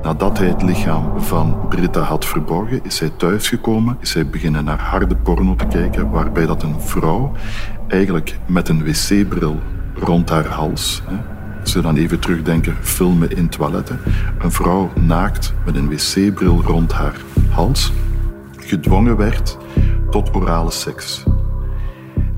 Nadat 0.05 0.39
hij 0.39 0.49
het 0.49 0.63
lichaam 0.63 1.21
van 1.21 1.69
Britta 1.69 2.01
had 2.01 2.25
verborgen, 2.25 2.85
is 2.85 3.01
hij 3.01 3.11
thuisgekomen, 3.17 3.97
is 4.01 4.15
hij 4.15 4.27
beginnen 4.27 4.65
naar 4.65 4.81
harde 4.81 5.17
porno 5.17 5.57
te 5.57 5.67
kijken, 5.67 6.11
waarbij 6.11 6.47
dat 6.47 6.63
een 6.63 6.81
vrouw 6.81 7.33
eigenlijk 7.89 8.39
met 8.47 8.69
een 8.69 8.85
wc-bril 8.85 9.61
rond 9.95 10.29
haar 10.29 10.47
hals, 10.47 11.03
hè, 11.07 11.17
als 11.61 11.73
je 11.73 11.81
dan 11.81 11.97
even 11.97 12.21
terugdenken, 12.21 12.77
filmen 12.81 13.37
in 13.37 13.49
toiletten, 13.49 14.01
een 14.39 14.53
vrouw 14.53 14.91
naakt 15.01 15.55
met 15.65 15.77
een 15.77 15.89
wc-bril 15.89 16.63
rond 16.63 16.93
haar 16.93 17.21
hals, 17.51 17.93
gedwongen 18.57 19.17
werd 19.17 19.59
tot 20.11 20.35
orale 20.35 20.71
seks. 20.71 21.25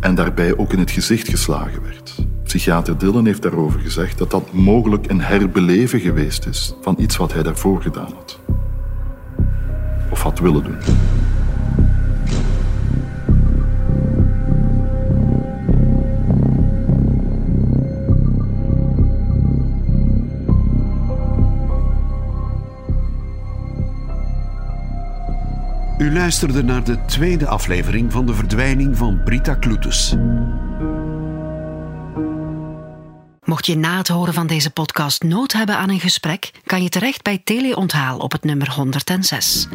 En 0.00 0.14
daarbij 0.14 0.56
ook 0.56 0.72
in 0.72 0.78
het 0.78 0.90
gezicht 0.90 1.28
geslagen 1.28 1.82
werd. 1.82 2.26
Psychiater 2.56 2.98
Dillen 2.98 3.26
heeft 3.26 3.42
daarover 3.42 3.80
gezegd 3.80 4.18
dat 4.18 4.30
dat 4.30 4.52
mogelijk 4.52 5.10
een 5.10 5.20
herbeleven 5.20 6.00
geweest 6.00 6.46
is 6.46 6.74
van 6.80 6.94
iets 6.98 7.16
wat 7.16 7.32
hij 7.32 7.42
daarvoor 7.42 7.82
gedaan 7.82 8.12
had. 8.14 8.38
Of 10.10 10.22
had 10.22 10.38
willen 10.38 10.64
doen. 10.64 10.76
U 25.98 26.12
luisterde 26.12 26.62
naar 26.62 26.84
de 26.84 27.04
tweede 27.06 27.46
aflevering 27.46 28.12
van 28.12 28.26
de 28.26 28.34
verdwijning 28.34 28.96
van 28.96 29.20
Brita 29.24 29.54
Kloetus. 29.54 30.16
Mocht 33.46 33.66
je 33.66 33.76
na 33.76 33.96
het 33.96 34.08
horen 34.08 34.34
van 34.34 34.46
deze 34.46 34.70
podcast 34.70 35.22
nood 35.22 35.52
hebben 35.52 35.76
aan 35.76 35.90
een 35.90 36.00
gesprek, 36.00 36.50
kan 36.64 36.82
je 36.82 36.88
terecht 36.88 37.22
bij 37.22 37.40
Teleonthaal 37.44 38.18
op 38.18 38.32
het 38.32 38.44
nummer 38.44 38.70
106. 38.70 39.68